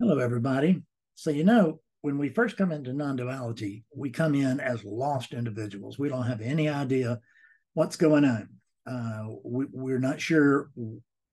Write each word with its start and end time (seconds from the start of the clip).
Hello, 0.00 0.18
everybody. 0.18 0.80
So, 1.14 1.28
you 1.28 1.44
know, 1.44 1.78
when 2.00 2.16
we 2.16 2.30
first 2.30 2.56
come 2.56 2.72
into 2.72 2.94
non 2.94 3.16
duality, 3.16 3.84
we 3.94 4.08
come 4.08 4.34
in 4.34 4.58
as 4.58 4.82
lost 4.82 5.34
individuals. 5.34 5.98
We 5.98 6.08
don't 6.08 6.26
have 6.26 6.40
any 6.40 6.70
idea 6.70 7.20
what's 7.74 7.96
going 7.96 8.24
on. 8.24 8.48
Uh, 8.86 9.34
we, 9.44 9.66
we're 9.70 9.98
not 9.98 10.18
sure 10.18 10.70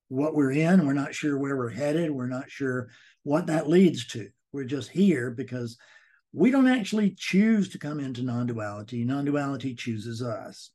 what 0.09 0.35
we're 0.35 0.51
in. 0.51 0.85
We're 0.85 0.91
not 0.91 1.15
sure 1.15 1.37
where 1.37 1.55
we're 1.55 1.69
headed. 1.69 2.11
We're 2.11 2.27
not 2.27 2.51
sure 2.51 2.89
what 3.23 3.47
that 3.47 3.69
leads 3.69 4.05
to. 4.07 4.27
We're 4.51 4.65
just 4.65 4.89
here 4.89 5.31
because 5.31 5.77
we 6.33 6.51
don't 6.51 6.67
actually 6.67 7.15
choose 7.17 7.69
to 7.69 7.79
come 7.79 8.01
into 8.01 8.21
non 8.21 8.47
duality. 8.47 9.05
Non 9.05 9.23
duality 9.23 9.75
chooses 9.75 10.21
us. 10.21 10.71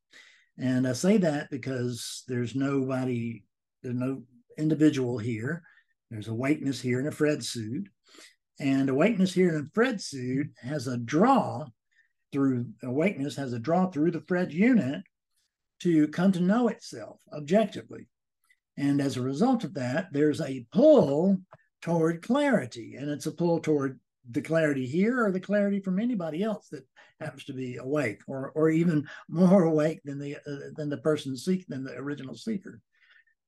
And 0.57 0.89
I 0.89 0.95
say 0.95 1.19
that 1.19 1.51
because 1.51 2.25
there's 2.27 2.55
nobody, 2.55 3.45
there's 3.83 3.95
no 3.95 4.23
individual 4.57 5.19
here. 5.19 5.63
There's 6.13 6.29
awakeness 6.29 6.79
here 6.79 7.01
in 7.01 7.07
a 7.07 7.11
Fred 7.11 7.43
suit. 7.43 7.89
And 8.61 8.91
awakeness 8.91 9.33
here 9.33 9.49
in 9.49 9.65
a 9.65 9.71
Fred 9.73 9.99
suit 9.99 10.49
has 10.61 10.87
a 10.87 10.99
draw 10.99 11.65
through 12.33 12.67
awakeness 12.83 13.35
has 13.37 13.55
a 13.55 13.59
draw 13.59 13.91
through 13.91 14.11
the 14.11 14.21
Fred 14.21 14.53
unit 14.53 15.03
to 15.81 16.09
come 16.09 16.31
to 16.33 16.41
know 16.41 16.69
itself 16.69 17.19
objectively. 17.33 18.09
And 18.77 19.01
as 19.01 19.17
a 19.17 19.23
result 19.23 19.65
of 19.65 19.73
that, 19.75 20.13
there's 20.13 20.43
a 20.43 20.67
pull 20.71 21.41
toward 21.81 22.23
clarity, 22.23 22.97
and 22.97 23.11
it's 23.11 23.27
a 23.27 23.33
pull 23.33 23.61
toward 23.61 23.99
the 24.31 24.43
clarity 24.43 24.87
here 24.87 25.25
or 25.25 25.33
the 25.33 25.41
clarity 25.41 25.81
from 25.81 25.99
anybody 25.99 26.43
else 26.43 26.69
that 26.69 26.87
happens 27.21 27.45
to 27.45 27.55
be 27.55 27.77
awake 27.77 28.21
or 28.29 28.51
or 28.55 28.69
even 28.69 29.09
more 29.31 29.65
awake 29.65 30.01
than 30.05 30.19
the 30.19 30.37
uh, 30.37 30.71
than 30.77 30.91
the 30.91 30.99
person 30.99 31.37
seek 31.39 31.67
than 31.69 31.85
the 31.85 31.97
original 31.97 32.35
seeker. 32.35 32.81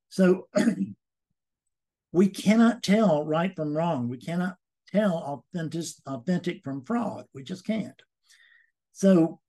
So 0.09 0.47
we 2.15 2.29
cannot 2.29 2.81
tell 2.81 3.25
right 3.25 3.53
from 3.53 3.75
wrong. 3.75 4.07
We 4.07 4.17
cannot 4.17 4.55
tell 4.89 5.43
authentic 5.53 5.83
authentic 6.07 6.63
from 6.63 6.85
fraud. 6.85 7.25
We 7.33 7.43
just 7.43 7.65
can't. 7.65 8.01
So, 8.93 9.41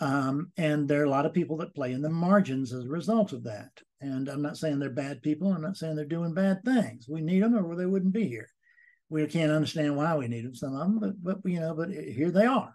um, 0.00 0.50
and 0.56 0.88
there 0.88 1.02
are 1.02 1.04
a 1.04 1.10
lot 1.10 1.26
of 1.26 1.34
people 1.34 1.58
that 1.58 1.74
play 1.74 1.92
in 1.92 2.00
the 2.00 2.08
margins 2.08 2.72
as 2.72 2.86
a 2.86 2.88
result 2.88 3.34
of 3.34 3.44
that. 3.44 3.68
And 4.00 4.30
I'm 4.30 4.40
not 4.40 4.56
saying 4.56 4.78
they're 4.78 4.88
bad 4.88 5.20
people. 5.20 5.52
I'm 5.52 5.60
not 5.60 5.76
saying 5.76 5.96
they're 5.96 6.06
doing 6.06 6.32
bad 6.32 6.64
things. 6.64 7.06
We 7.06 7.20
need 7.20 7.42
them, 7.42 7.54
or 7.54 7.76
they 7.76 7.84
wouldn't 7.84 8.14
be 8.14 8.26
here. 8.26 8.48
We 9.10 9.26
can't 9.26 9.52
understand 9.52 9.94
why 9.94 10.16
we 10.16 10.26
need 10.26 10.46
them. 10.46 10.54
Some 10.54 10.74
of 10.74 10.80
them, 10.80 10.98
but 10.98 11.22
but 11.22 11.50
you 11.50 11.60
know, 11.60 11.74
but 11.74 11.90
here 11.90 12.30
they 12.30 12.46
are. 12.46 12.74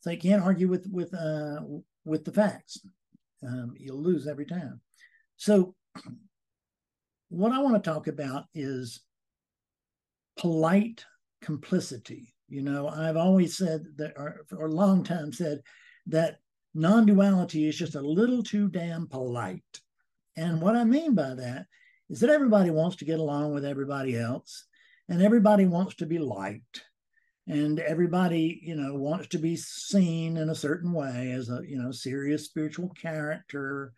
So 0.00 0.10
you 0.10 0.18
can't 0.18 0.42
argue 0.42 0.68
with 0.68 0.86
with 0.92 1.14
uh, 1.14 1.60
with 2.04 2.26
the 2.26 2.32
facts. 2.32 2.84
Um, 3.42 3.72
you'll 3.78 4.02
lose 4.02 4.26
every 4.26 4.44
time. 4.44 4.82
So, 5.38 5.74
what 7.28 7.52
I 7.52 7.58
want 7.60 7.82
to 7.82 7.90
talk 7.90 8.06
about 8.06 8.46
is 8.54 9.00
polite 10.36 11.04
complicity. 11.42 12.34
You 12.48 12.62
know, 12.62 12.88
I've 12.88 13.16
always 13.16 13.56
said 13.56 13.84
that, 13.96 14.14
or 14.16 14.44
for 14.48 14.66
a 14.66 14.72
long 14.72 15.04
time 15.04 15.32
said 15.32 15.60
that 16.06 16.38
non 16.74 17.06
duality 17.06 17.68
is 17.68 17.76
just 17.76 17.94
a 17.94 18.00
little 18.00 18.42
too 18.42 18.68
damn 18.68 19.06
polite. 19.06 19.80
And 20.36 20.62
what 20.62 20.76
I 20.76 20.84
mean 20.84 21.14
by 21.14 21.34
that 21.34 21.66
is 22.08 22.20
that 22.20 22.30
everybody 22.30 22.70
wants 22.70 22.96
to 22.96 23.04
get 23.04 23.18
along 23.18 23.52
with 23.52 23.64
everybody 23.64 24.16
else, 24.16 24.66
and 25.08 25.20
everybody 25.20 25.66
wants 25.66 25.96
to 25.96 26.06
be 26.06 26.18
liked, 26.18 26.84
and 27.46 27.80
everybody, 27.80 28.60
you 28.62 28.76
know, 28.76 28.94
wants 28.94 29.28
to 29.28 29.38
be 29.38 29.56
seen 29.56 30.38
in 30.38 30.48
a 30.48 30.54
certain 30.54 30.92
way 30.92 31.32
as 31.32 31.50
a, 31.50 31.60
you 31.66 31.76
know, 31.76 31.90
serious 31.90 32.46
spiritual 32.46 32.88
character, 32.90 33.92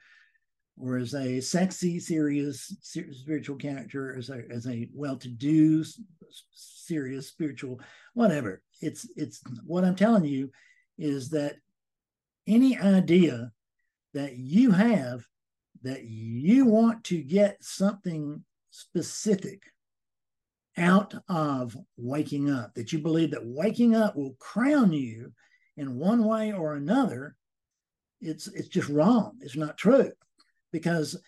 or 0.83 0.97
as 0.97 1.15
a 1.15 1.41
sexy, 1.41 2.01
serious, 2.01 2.75
spiritual 2.83 3.57
character, 3.57 4.17
as 4.17 4.31
a, 4.31 4.43
as 4.51 4.67
a 4.67 4.89
well-to-do, 4.95 5.85
serious 6.53 7.29
spiritual, 7.29 7.81
whatever. 8.15 8.63
It's 8.81 9.07
it's 9.17 9.43
what 9.67 9.85
I'm 9.85 9.97
telling 9.97 10.25
you 10.25 10.51
is 10.99 11.31
that 11.31 11.57
any 12.47 12.79
idea 12.79 13.53
that 14.15 14.37
you 14.37 14.71
have 14.71 15.25
that 15.83 16.05
you 16.05 16.67
want 16.67 17.05
to 17.05 17.23
get 17.23 17.63
something 17.63 18.43
specific 18.71 19.63
out 20.77 21.15
of 21.29 21.77
waking 21.97 22.51
up, 22.51 22.75
that 22.75 22.93
you 22.93 22.99
believe 22.99 23.31
that 23.33 23.45
waking 23.45 23.95
up 23.95 24.17
will 24.17 24.35
crown 24.39 24.93
you 24.93 25.33
in 25.77 25.99
one 25.99 26.25
way 26.25 26.53
or 26.53 26.75
another, 26.75 27.37
it's 28.21 28.47
it's 28.49 28.69
just 28.69 28.89
wrong. 28.89 29.37
It's 29.41 29.57
not 29.57 29.77
true 29.77 30.13
because 30.73 31.21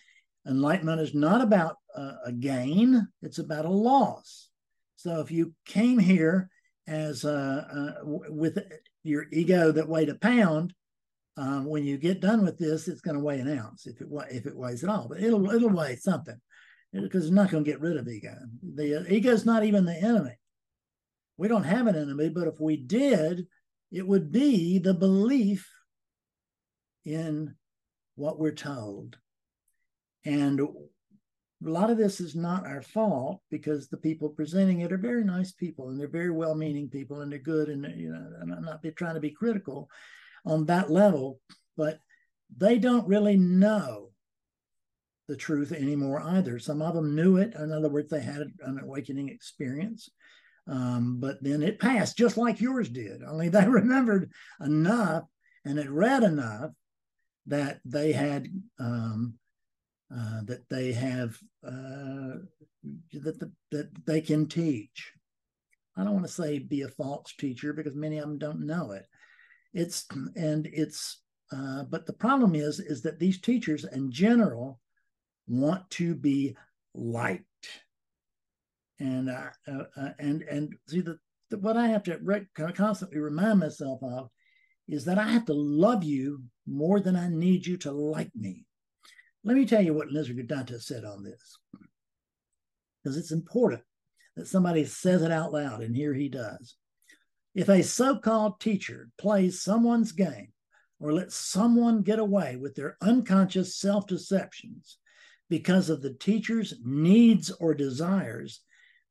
enlightenment 0.47 1.00
is 1.00 1.14
not 1.14 1.41
about 1.41 1.76
a 1.94 2.32
gain, 2.32 3.06
it's 3.22 3.38
about 3.38 3.64
a 3.64 3.70
loss. 3.70 4.48
So 4.97 5.20
if 5.20 5.30
you 5.30 5.54
came 5.66 5.98
here 5.98 6.48
as 6.86 7.25
with 7.25 8.58
your 9.02 9.26
ego 9.32 9.72
that 9.72 9.88
weighed 9.88 10.08
a 10.08 10.14
pound, 10.14 10.75
um, 11.36 11.64
when 11.64 11.84
you 11.84 11.97
get 11.97 12.20
done 12.20 12.44
with 12.44 12.58
this, 12.58 12.88
it's 12.88 13.00
going 13.00 13.16
to 13.16 13.22
weigh 13.22 13.41
an 13.41 13.58
ounce 13.58 13.86
if 13.86 14.00
it 14.00 14.08
if 14.31 14.47
it 14.47 14.56
weighs 14.56 14.84
at 14.84 14.91
all. 14.91 15.08
But 15.08 15.22
it'll 15.22 15.50
it'll 15.50 15.70
weigh 15.70 15.97
something 15.97 16.38
because 16.92 17.25
it's 17.25 17.32
not 17.32 17.50
going 17.50 17.64
to 17.64 17.70
get 17.70 17.81
rid 17.81 17.97
of 17.97 18.08
ego. 18.08 18.34
The 18.75 19.00
uh, 19.00 19.04
ego 19.08 19.31
is 19.31 19.47
not 19.47 19.64
even 19.64 19.84
the 19.84 19.97
enemy. 19.97 20.38
We 21.38 21.48
don't 21.48 21.64
have 21.64 21.86
an 21.86 21.97
enemy, 21.97 22.28
but 22.28 22.48
if 22.48 22.60
we 22.60 22.76
did, 22.76 23.47
it 23.91 24.06
would 24.06 24.31
be 24.31 24.78
the 24.78 24.94
belief 24.94 25.69
in 27.04 27.54
what 28.14 28.38
we're 28.38 28.52
told. 28.52 29.16
And 30.25 30.60
a 30.60 31.71
lot 31.71 31.91
of 31.91 31.97
this 31.97 32.21
is 32.21 32.34
not 32.34 32.66
our 32.66 32.83
fault 32.83 33.41
because 33.50 33.88
the 33.88 33.97
people 33.97 34.28
presenting 34.28 34.81
it 34.81 34.93
are 34.93 34.99
very 34.99 35.25
nice 35.25 35.53
people 35.53 35.88
and 35.88 35.99
they're 35.99 36.09
very 36.09 36.31
well-meaning 36.31 36.88
people 36.88 37.21
and 37.21 37.31
they're 37.31 37.38
good 37.38 37.69
and 37.69 37.87
you 38.00 38.12
know 38.12 38.31
I'm 38.41 38.65
not 38.65 38.84
trying 38.97 39.15
to 39.15 39.21
be 39.21 39.31
critical 39.31 39.88
on 40.44 40.66
that 40.66 40.91
level, 40.91 41.41
but 41.77 42.00
they 42.56 42.78
don't 42.78 43.09
really 43.09 43.37
know 43.37 44.11
the 45.28 45.37
truth 45.37 45.72
anymore 45.72 46.21
either. 46.21 46.59
Some 46.59 46.82
of 46.82 46.94
them 46.94 47.15
knew 47.15 47.37
it. 47.37 47.55
In 47.55 47.72
other 47.72 47.88
words, 47.88 48.11
they 48.11 48.21
had 48.21 48.43
an 48.61 48.81
awakening 48.82 49.28
experience, 49.28 50.09
um, 50.66 51.19
but 51.21 51.43
then 51.43 51.62
it 51.62 51.81
passed 51.81 52.19
just 52.19 52.37
like 52.37 52.61
yours 52.61 52.88
did. 52.88 53.22
Only 53.22 53.49
they 53.50 53.66
remembered 53.66 54.32
enough 54.61 55.25
and 55.65 55.78
had 55.78 55.91
read 55.91 56.25
enough 56.25 56.71
that 57.47 57.81
they 57.84 58.12
had 58.12 58.49
um, 58.78 59.34
uh, 60.15 60.43
that 60.45 60.69
they 60.69 60.93
have 60.93 61.39
uh, 61.67 62.39
that 63.12 63.39
the, 63.39 63.53
that 63.71 63.91
they 64.06 64.21
can 64.21 64.47
teach. 64.47 65.12
I 65.97 66.05
don't 66.05 66.15
want 66.15 66.27
to 66.27 66.33
say 66.33 66.59
be 66.59 66.83
a 66.83 66.89
false 66.89 67.34
teacher 67.39 67.73
because 67.73 67.95
many 67.95 68.19
of 68.19 68.25
them 68.28 68.39
don't 68.39 68.67
know 68.67 68.93
it. 68.93 69.06
It's 69.73 70.06
and 70.37 70.69
it's 70.73 71.23
uh, 71.50 71.84
but 71.84 72.06
the 72.06 72.12
problem 72.12 72.55
is 72.55 72.81
is 72.81 73.03
that 73.03 73.19
these 73.19 73.41
teachers 73.41 73.84
in 73.84 74.11
general 74.11 74.81
want 75.47 75.89
to 75.91 76.15
be 76.15 76.56
liked, 76.94 77.69
and 78.99 79.31
uh, 79.31 79.50
uh, 79.67 80.11
and 80.19 80.43
and 80.43 80.75
see 80.89 81.00
the, 81.00 81.19
the 81.50 81.59
what 81.59 81.77
I 81.77 81.89
have 81.89 82.03
to 82.05 82.19
re- 82.23 82.47
constantly 82.55 83.19
remind 83.19 83.61
myself 83.61 84.03
of 84.03 84.29
is 84.89 85.05
that 85.05 85.19
I 85.19 85.29
have 85.29 85.47
to 85.47 85.55
love 85.55 86.05
you 86.05 86.43
more 86.67 87.00
than 87.00 87.17
I 87.17 87.29
need 87.29 87.67
you 87.67 87.77
to 87.79 87.93
like 87.93 88.31
me. 88.34 88.67
Let 89.44 89.56
me 89.56 89.66
tell 89.66 89.82
you 89.82 89.92
what 89.92 90.08
Nisargadatta 90.08 90.80
said 90.80 91.04
on 91.04 91.25
this, 91.25 91.58
because 93.03 93.16
it's 93.16 93.32
important 93.32 93.82
that 94.36 94.47
somebody 94.47 94.84
says 94.84 95.22
it 95.22 95.32
out 95.32 95.53
loud, 95.53 95.82
and 95.82 95.97
here 95.97 96.14
he 96.14 96.28
does. 96.28 96.76
If 97.54 97.69
a 97.69 97.82
so 97.82 98.16
called 98.16 98.60
teacher 98.60 99.10
plays 99.19 99.60
someone's 99.60 100.12
game 100.12 100.52
or 101.00 101.12
lets 101.12 101.34
someone 101.34 102.02
get 102.02 102.19
away 102.19 102.56
with 102.56 102.76
their 102.76 102.97
unconscious 103.02 103.76
self 103.76 104.06
deceptions 104.06 104.98
because 105.50 105.91
of 105.91 106.00
the 106.00 106.14
teacher's 106.14 106.75
needs 106.84 107.50
or 107.50 107.75
desires, 107.75 108.60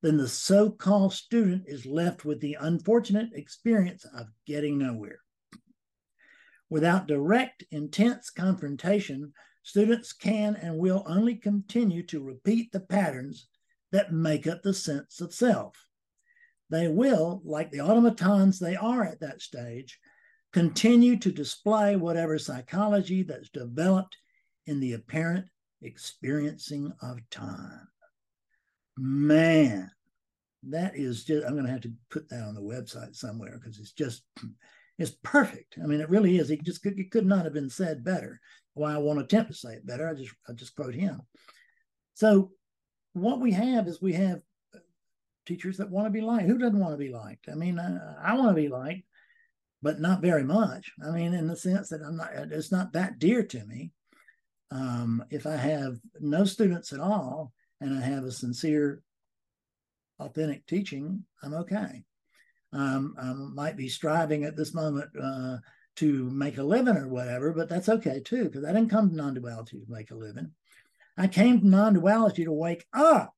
then 0.02 0.18
the 0.18 0.28
so 0.28 0.72
called 0.72 1.14
student 1.14 1.64
is 1.68 1.86
left 1.86 2.26
with 2.26 2.40
the 2.40 2.58
unfortunate 2.60 3.30
experience 3.34 4.06
of 4.18 4.28
getting 4.48 4.78
nowhere. 4.80 5.20
Without 6.70 7.06
direct, 7.06 7.64
intense 7.70 8.30
confrontation, 8.30 9.34
students 9.64 10.14
can 10.14 10.56
and 10.56 10.78
will 10.78 11.04
only 11.08 11.36
continue 11.36 12.04
to 12.04 12.24
repeat 12.24 12.72
the 12.72 12.80
patterns 12.80 13.48
that 13.92 14.14
make 14.14 14.48
up 14.48 14.64
the 14.64 14.74
sense 14.74 15.22
of 15.22 15.34
self. 15.34 15.76
They 16.70 16.88
will, 16.88 17.42
like 17.44 17.72
the 17.72 17.82
automatons 17.82 18.58
they 18.58 18.76
are 18.76 19.04
at 19.04 19.20
that 19.20 19.42
stage, 19.42 20.00
continue 20.54 21.18
to 21.18 21.32
display 21.32 21.96
whatever 21.96 22.38
psychology 22.40 23.24
that's 23.24 23.50
developed 23.50 24.18
in 24.66 24.80
the 24.80 24.94
apparent 24.94 25.46
experiencing 25.82 26.92
of 27.02 27.18
time. 27.30 27.88
Man, 28.98 29.92
that 30.64 30.96
is 30.96 31.24
just, 31.24 31.46
I'm 31.46 31.54
going 31.54 31.66
to 31.66 31.72
have 31.72 31.82
to 31.82 31.94
put 32.10 32.30
that 32.30 32.44
on 32.44 32.54
the 32.54 32.62
website 32.62 33.16
somewhere 33.16 33.60
because 33.60 33.80
it's 33.80 33.94
just, 33.94 34.24
it's 35.02 35.18
perfect. 35.24 35.78
I 35.82 35.88
mean, 35.88 36.00
it 36.00 36.10
really 36.10 36.38
is. 36.38 36.52
It 36.52 36.64
just 36.64 36.86
it 36.86 37.12
could 37.12 37.26
not 37.26 37.44
have 37.46 37.54
been 37.54 37.70
said 37.70 38.04
better 38.04 38.40
why 38.74 38.94
I 38.94 39.00
won't 39.00 39.20
attempt 39.20 39.52
to 39.52 39.58
say 39.58 39.74
it 39.74 39.86
better. 39.86 40.08
I 40.08 40.14
just 40.14 40.34
I 40.48 40.54
just 40.54 40.76
quote 40.76 40.94
him. 40.94 41.22
So 42.14 42.52
what 43.14 43.40
we 43.40 43.52
have 43.52 43.88
is 43.88 44.02
we 44.02 44.14
have 44.14 44.42
teachers 45.46 45.78
that 45.78 45.90
want 45.90 46.06
to 46.06 46.12
be 46.12 46.22
liked. 46.22 46.48
Who 46.48 46.58
doesn't 46.58 46.80
want 46.80 46.94
to 46.94 46.98
be 46.98 47.10
liked? 47.10 47.50
I 47.52 47.56
mean, 47.56 47.80
I, 47.80 48.32
I 48.32 48.36
want 48.36 48.50
to 48.50 48.62
be 48.62 48.70
liked, 48.70 49.04
but 49.82 50.00
not 50.00 50.22
very 50.22 50.44
much. 50.44 50.92
I 51.04 51.10
mean, 51.12 51.34
in 51.34 51.48
the 51.48 51.56
sense 51.56 51.90
that 51.90 52.02
I'm 52.02 52.18
not, 52.18 52.30
it's 52.34 52.72
not 52.72 52.94
that 52.94 53.20
dear 53.20 53.44
to 53.44 53.66
me. 53.66 53.92
Um, 54.70 55.26
if 55.30 55.46
I 55.46 55.58
have 55.58 55.98
no 56.20 56.46
students 56.46 56.94
at 56.94 57.02
all 57.02 57.52
and 57.82 57.98
I 57.98 58.02
have 58.02 58.24
a 58.24 58.32
sincere, 58.32 59.02
authentic 60.20 60.66
teaching, 60.68 61.26
I'm 61.44 61.54
okay. 61.56 62.04
Um, 62.74 63.16
I 63.20 63.34
might 63.34 63.78
be 63.78 63.90
striving 63.90 64.44
at 64.44 64.56
this 64.56 64.74
moment 64.74 65.10
uh, 65.22 65.58
to 65.98 66.30
make 66.30 66.58
a 66.58 66.64
living 66.64 66.96
or 66.98 67.08
whatever, 67.08 67.52
but 67.54 67.70
that's 67.70 67.90
okay 67.90 68.22
too, 68.22 68.46
because 68.46 68.64
I 68.64 68.72
didn't 68.72 68.90
come 68.90 69.10
to 69.10 69.16
non 69.16 69.34
duality 69.34 69.80
to 69.80 69.86
make 69.92 70.12
a 70.12 70.16
living. 70.16 70.52
I 71.18 71.28
came 71.28 71.60
to 71.60 71.68
non 71.68 71.94
duality 71.94 72.46
to 72.46 72.52
wake 72.52 72.86
up. 72.94 73.34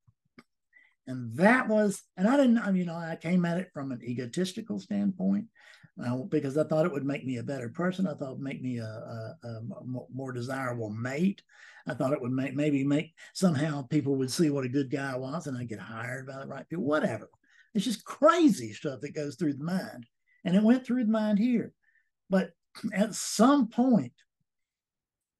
And 1.05 1.35
that 1.35 1.67
was, 1.67 2.01
and 2.15 2.27
I 2.27 2.37
didn't, 2.37 2.59
I 2.59 2.67
mean, 2.67 2.75
you 2.77 2.85
know, 2.85 2.95
I 2.95 3.17
came 3.21 3.43
at 3.43 3.57
it 3.57 3.71
from 3.73 3.91
an 3.91 4.01
egotistical 4.03 4.79
standpoint 4.79 5.47
uh, 6.03 6.17
because 6.17 6.57
I 6.57 6.63
thought 6.63 6.85
it 6.85 6.91
would 6.91 7.05
make 7.05 7.25
me 7.25 7.37
a 7.37 7.43
better 7.43 7.69
person. 7.69 8.07
I 8.07 8.13
thought 8.13 8.31
it 8.31 8.37
would 8.37 8.39
make 8.39 8.61
me 8.61 8.77
a, 8.77 8.85
a, 8.85 9.35
a 9.43 9.61
more 10.13 10.31
desirable 10.31 10.89
mate. 10.89 11.41
I 11.87 11.93
thought 11.93 12.13
it 12.13 12.21
would 12.21 12.31
make 12.31 12.55
maybe 12.55 12.85
make 12.85 13.13
somehow 13.33 13.81
people 13.81 14.15
would 14.15 14.31
see 14.31 14.49
what 14.49 14.63
a 14.63 14.69
good 14.69 14.89
guy 14.89 15.11
I 15.11 15.17
was 15.17 15.47
and 15.47 15.57
I'd 15.57 15.67
get 15.67 15.79
hired 15.79 16.27
by 16.27 16.39
the 16.39 16.47
right 16.47 16.67
people, 16.69 16.85
whatever. 16.85 17.29
It's 17.73 17.85
just 17.85 18.05
crazy 18.05 18.73
stuff 18.73 19.01
that 19.01 19.15
goes 19.15 19.35
through 19.35 19.53
the 19.53 19.63
mind. 19.63 20.05
And 20.45 20.55
it 20.55 20.63
went 20.63 20.85
through 20.85 21.05
the 21.05 21.11
mind 21.11 21.39
here. 21.39 21.73
But 22.29 22.51
at 22.93 23.15
some 23.15 23.67
point, 23.67 24.13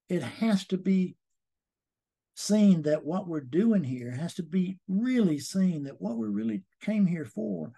it 0.08 0.22
has 0.22 0.66
to 0.66 0.76
be 0.76 1.16
seen 2.34 2.82
that 2.82 3.04
what 3.04 3.28
we're 3.28 3.40
doing 3.40 3.84
here 3.84 4.10
has 4.10 4.34
to 4.34 4.42
be 4.42 4.78
really 4.88 5.38
seen 5.38 5.84
that 5.84 6.00
what 6.00 6.16
we 6.16 6.28
really 6.28 6.64
came 6.80 7.06
here 7.06 7.24
for 7.24 7.72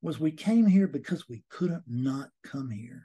was 0.00 0.18
we 0.18 0.30
came 0.30 0.66
here 0.66 0.86
because 0.86 1.28
we 1.28 1.44
couldn't 1.50 1.82
not 1.86 2.30
come 2.42 2.70
here. 2.70 3.02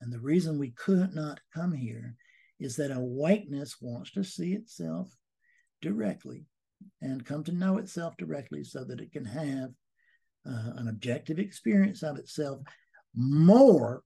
And 0.00 0.12
the 0.12 0.20
reason 0.20 0.58
we 0.58 0.70
couldn't 0.70 1.14
not 1.14 1.40
come 1.54 1.72
here 1.72 2.14
is 2.58 2.76
that 2.76 2.90
awakeness 2.90 3.76
wants 3.80 4.12
to 4.12 4.24
see 4.24 4.54
itself 4.54 5.14
directly 5.82 6.46
and 7.00 7.24
come 7.24 7.44
to 7.44 7.52
know 7.52 7.78
itself 7.78 8.16
directly 8.16 8.64
so 8.64 8.84
that 8.84 9.00
it 9.00 9.12
can 9.12 9.24
have 9.24 9.70
uh, 10.46 10.72
an 10.76 10.88
objective 10.88 11.38
experience 11.38 12.02
of 12.02 12.16
itself 12.16 12.60
more 13.14 14.02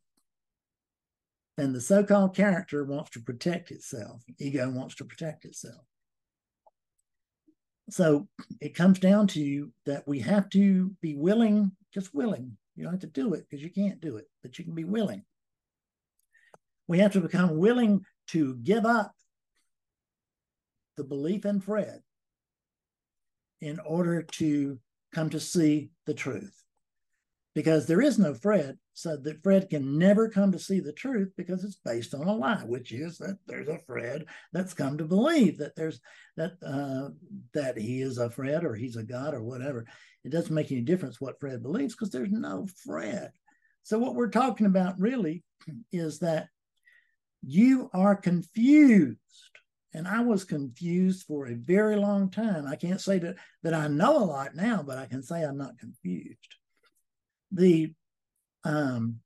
than 1.57 1.73
the 1.73 1.81
so 1.81 2.03
called 2.03 2.35
character 2.35 2.85
wants 2.85 3.11
to 3.11 3.21
protect 3.21 3.71
itself. 3.71 4.23
Ego 4.39 4.69
wants 4.71 4.97
to 4.97 5.05
protect 5.05 5.45
itself. 5.45 5.85
So 7.91 8.29
it 8.61 8.75
comes 8.75 8.99
down 8.99 9.27
to 9.29 9.71
that 9.87 10.09
we 10.09 10.21
have 10.21 10.49
to 10.51 10.91
be 11.01 11.15
willing, 11.15 11.73
just 11.93 12.15
willing. 12.15 12.57
You 12.75 12.85
don't 12.85 12.95
have 12.95 13.01
to 13.03 13.07
do 13.07 13.35
it 13.35 13.45
because 13.49 13.63
you 13.63 13.71
can't 13.71 14.01
do 14.01 14.17
it, 14.17 14.25
but 14.43 14.59
you 14.59 14.65
can 14.65 14.75
be 14.75 14.85
willing. 14.85 15.23
We 16.89 16.99
have 16.99 17.13
to 17.13 17.21
become 17.21 17.57
willing 17.59 18.05
to 18.29 18.57
give 18.57 18.85
up 18.85 19.13
the 20.97 21.05
belief 21.05 21.45
in 21.45 21.61
Fred 21.61 22.01
in 23.61 23.81
order 23.81 24.23
to 24.23 24.79
come 25.15 25.31
to 25.31 25.41
see 25.41 25.91
the 26.07 26.15
truth. 26.15 26.63
Because 27.55 27.87
there 27.87 28.01
is 28.01 28.19
no 28.19 28.35
Fred, 28.35 28.79
so 28.95 29.17
that 29.17 29.43
Fred 29.43 29.69
can 29.69 29.99
never 29.99 30.29
come 30.29 30.53
to 30.53 30.59
see 30.59 30.81
the 30.81 30.93
truth 30.93 31.33
because 31.37 31.65
it's 31.65 31.79
based 31.85 32.15
on 32.15 32.27
a 32.27 32.35
lie, 32.35 32.63
which 32.65 32.93
is 32.93 33.19
that 33.19 33.39
there's 33.47 33.69
a 33.69 33.79
Fred 33.87 34.25
that's 34.53 34.73
come 34.73 34.99
to 34.99 35.05
believe 35.05 35.59
that 35.59 35.75
there's 35.77 36.01
that 36.37 36.53
uh, 36.65 37.11
that 37.53 37.77
he 37.77 38.01
is 38.01 38.19
a 38.19 38.31
Fred 38.31 38.65
or 38.65 38.75
he's 38.75 38.97
a 38.97 39.03
God 39.03 39.35
or 39.35 39.43
whatever. 39.43 39.85
It 40.25 40.31
doesn't 40.31 40.55
make 40.55 40.71
any 40.71 40.81
difference 40.81 41.21
what 41.21 41.39
Fred 41.41 41.63
believes 41.63 41.95
because 41.95 42.11
there's 42.11 42.31
no 42.31 42.67
Fred. 42.85 43.33
So 43.83 43.99
what 43.99 44.15
we're 44.15 44.31
talking 44.31 44.67
about 44.67 44.99
really 44.99 45.45
is 45.93 46.21
that 46.21 46.49
you 47.43 47.91
are 47.93 48.17
confused 48.17 49.19
and 49.95 50.09
I 50.09 50.21
was 50.21 50.45
confused 50.45 51.25
for 51.27 51.47
a 51.47 51.55
very 51.55 51.97
long 51.97 52.29
time. 52.29 52.67
I 52.67 52.75
can't 52.75 53.01
say 53.01 53.19
that, 53.21 53.37
that 53.63 53.75
I 53.75 53.87
know 53.87 54.19
a 54.19 54.25
lot 54.25 54.57
now, 54.57 54.83
but 54.83 54.99
I 54.99 55.07
can 55.07 55.23
say 55.23 55.43
I'm 55.43 55.57
not 55.57 55.79
confused. 55.79 56.57
The 57.53 57.93
um, 58.65 59.21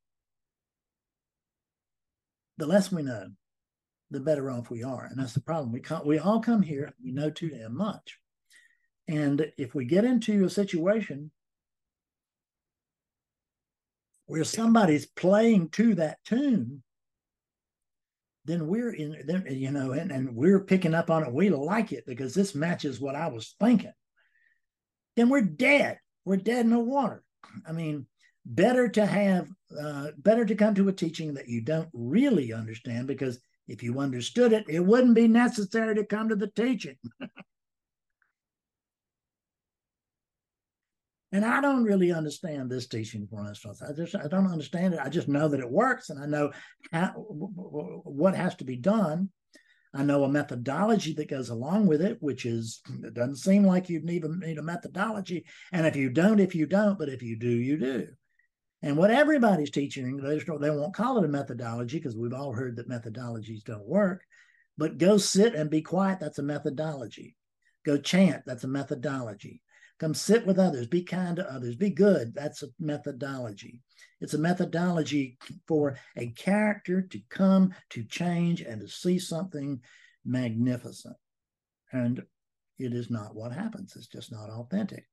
the 2.58 2.66
less 2.66 2.90
we 2.92 3.02
know, 3.02 3.28
the 4.10 4.20
better 4.20 4.50
off 4.50 4.68
we 4.68 4.82
are. 4.82 5.04
And 5.04 5.18
that's 5.18 5.32
the 5.32 5.40
problem. 5.40 5.72
We 5.72 5.80
come, 5.80 6.04
we 6.04 6.18
all 6.18 6.40
come 6.40 6.60
here, 6.60 6.92
we 7.02 7.12
know 7.12 7.30
too 7.30 7.50
damn 7.50 7.76
much. 7.76 8.18
And 9.06 9.50
if 9.56 9.74
we 9.74 9.84
get 9.84 10.04
into 10.04 10.44
a 10.44 10.50
situation 10.50 11.30
where 14.26 14.44
somebody's 14.44 15.06
playing 15.06 15.70
to 15.70 15.94
that 15.94 16.18
tune, 16.24 16.82
then 18.48 18.66
we're 18.66 18.92
in 18.92 19.22
then 19.26 19.44
you 19.48 19.70
know 19.70 19.92
and, 19.92 20.10
and 20.10 20.34
we're 20.34 20.60
picking 20.60 20.94
up 20.94 21.10
on 21.10 21.22
it. 21.22 21.32
We 21.32 21.50
like 21.50 21.92
it 21.92 22.04
because 22.06 22.34
this 22.34 22.54
matches 22.54 23.00
what 23.00 23.14
i 23.14 23.28
was 23.28 23.54
thinking. 23.60 23.92
Then 25.16 25.28
we're 25.28 25.42
dead. 25.42 25.98
We're 26.24 26.36
dead 26.36 26.64
in 26.64 26.70
the 26.70 26.78
water. 26.78 27.22
I 27.66 27.72
mean 27.72 28.06
better 28.44 28.88
to 28.88 29.04
have 29.04 29.48
uh, 29.78 30.08
better 30.16 30.44
to 30.46 30.54
come 30.54 30.74
to 30.74 30.88
a 30.88 30.92
teaching 30.92 31.34
that 31.34 31.48
you 31.48 31.60
don't 31.60 31.90
really 31.92 32.52
understand 32.52 33.06
because 33.06 33.38
if 33.68 33.82
you 33.82 34.00
understood 34.00 34.54
it 34.54 34.64
it 34.68 34.80
wouldn't 34.80 35.14
be 35.14 35.28
necessary 35.28 35.94
to 35.94 36.04
come 36.04 36.30
to 36.30 36.36
the 36.36 36.46
teaching 36.46 36.96
And 41.30 41.44
I 41.44 41.60
don't 41.60 41.84
really 41.84 42.10
understand 42.10 42.70
this 42.70 42.86
teaching, 42.86 43.26
for 43.26 43.46
instance. 43.46 43.82
I 43.82 43.92
just 43.92 44.14
I 44.16 44.28
don't 44.28 44.50
understand 44.50 44.94
it. 44.94 45.00
I 45.02 45.10
just 45.10 45.28
know 45.28 45.48
that 45.48 45.60
it 45.60 45.70
works, 45.70 46.08
and 46.08 46.22
I 46.22 46.26
know 46.26 46.52
how, 46.90 47.08
what 47.08 48.34
has 48.34 48.54
to 48.56 48.64
be 48.64 48.76
done. 48.76 49.30
I 49.94 50.04
know 50.04 50.24
a 50.24 50.28
methodology 50.28 51.14
that 51.14 51.30
goes 51.30 51.48
along 51.48 51.86
with 51.86 52.02
it, 52.02 52.18
which 52.20 52.46
is 52.46 52.80
it 53.02 53.14
doesn't 53.14 53.36
seem 53.36 53.64
like 53.64 53.88
you 53.88 54.00
need 54.02 54.24
a, 54.24 54.38
need 54.38 54.58
a 54.58 54.62
methodology. 54.62 55.44
And 55.72 55.86
if 55.86 55.96
you 55.96 56.10
don't, 56.10 56.40
if 56.40 56.54
you 56.54 56.66
don't, 56.66 56.98
but 56.98 57.08
if 57.08 57.22
you 57.22 57.36
do, 57.36 57.48
you 57.48 57.78
do. 57.78 58.08
And 58.82 58.96
what 58.96 59.10
everybody's 59.10 59.70
teaching, 59.70 60.18
they, 60.18 60.38
they 60.38 60.70
won't 60.70 60.94
call 60.94 61.18
it 61.18 61.24
a 61.24 61.28
methodology 61.28 61.98
because 61.98 62.16
we've 62.16 62.34
all 62.34 62.52
heard 62.52 62.76
that 62.76 62.88
methodologies 62.88 63.64
don't 63.64 63.86
work. 63.86 64.22
But 64.76 64.98
go 64.98 65.18
sit 65.18 65.54
and 65.54 65.68
be 65.68 65.82
quiet, 65.82 66.20
that's 66.20 66.38
a 66.38 66.42
methodology. 66.42 67.34
Go 67.84 67.98
chant, 67.98 68.44
that's 68.46 68.64
a 68.64 68.68
methodology. 68.68 69.62
Come 69.98 70.14
sit 70.14 70.46
with 70.46 70.58
others, 70.58 70.86
be 70.86 71.02
kind 71.02 71.36
to 71.36 71.52
others, 71.52 71.74
be 71.74 71.90
good. 71.90 72.32
That's 72.34 72.62
a 72.62 72.68
methodology. 72.78 73.82
It's 74.20 74.34
a 74.34 74.38
methodology 74.38 75.38
for 75.66 75.96
a 76.16 76.28
character 76.28 77.02
to 77.02 77.20
come 77.30 77.74
to 77.90 78.04
change 78.04 78.60
and 78.60 78.80
to 78.80 78.88
see 78.88 79.18
something 79.18 79.80
magnificent. 80.24 81.16
And 81.92 82.22
it 82.78 82.92
is 82.92 83.10
not 83.10 83.34
what 83.34 83.52
happens. 83.52 83.94
It's 83.96 84.06
just 84.06 84.30
not 84.30 84.50
authentic. 84.50 85.04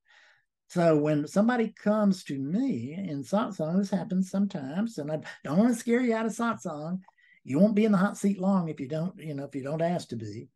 So 0.68 0.96
when 0.96 1.26
somebody 1.26 1.68
comes 1.68 2.24
to 2.24 2.38
me 2.38 2.94
in 2.94 3.22
satsang, 3.22 3.78
this 3.78 3.90
happens 3.90 4.30
sometimes, 4.30 4.98
and 4.98 5.10
I 5.12 5.20
don't 5.44 5.58
want 5.58 5.72
to 5.72 5.78
scare 5.78 6.00
you 6.00 6.14
out 6.14 6.26
of 6.26 6.32
satsang. 6.32 7.00
You 7.44 7.60
won't 7.60 7.76
be 7.76 7.84
in 7.84 7.92
the 7.92 7.98
hot 7.98 8.16
seat 8.16 8.40
long 8.40 8.68
if 8.68 8.80
you 8.80 8.88
don't, 8.88 9.16
you 9.18 9.34
know, 9.34 9.44
if 9.44 9.54
you 9.54 9.62
don't 9.62 9.82
ask 9.82 10.08
to 10.08 10.16
be. 10.16 10.48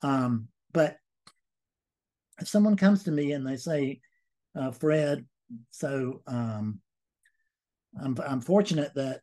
Um, 0.00 0.48
but 0.72 0.96
if 2.44 2.48
someone 2.48 2.76
comes 2.76 3.02
to 3.04 3.10
me 3.10 3.32
and 3.32 3.46
they 3.46 3.56
say, 3.56 4.00
uh, 4.54 4.70
Fred, 4.70 5.24
so 5.70 6.20
um, 6.26 6.78
I'm, 7.98 8.14
I'm 8.28 8.42
fortunate 8.42 8.92
that 8.96 9.22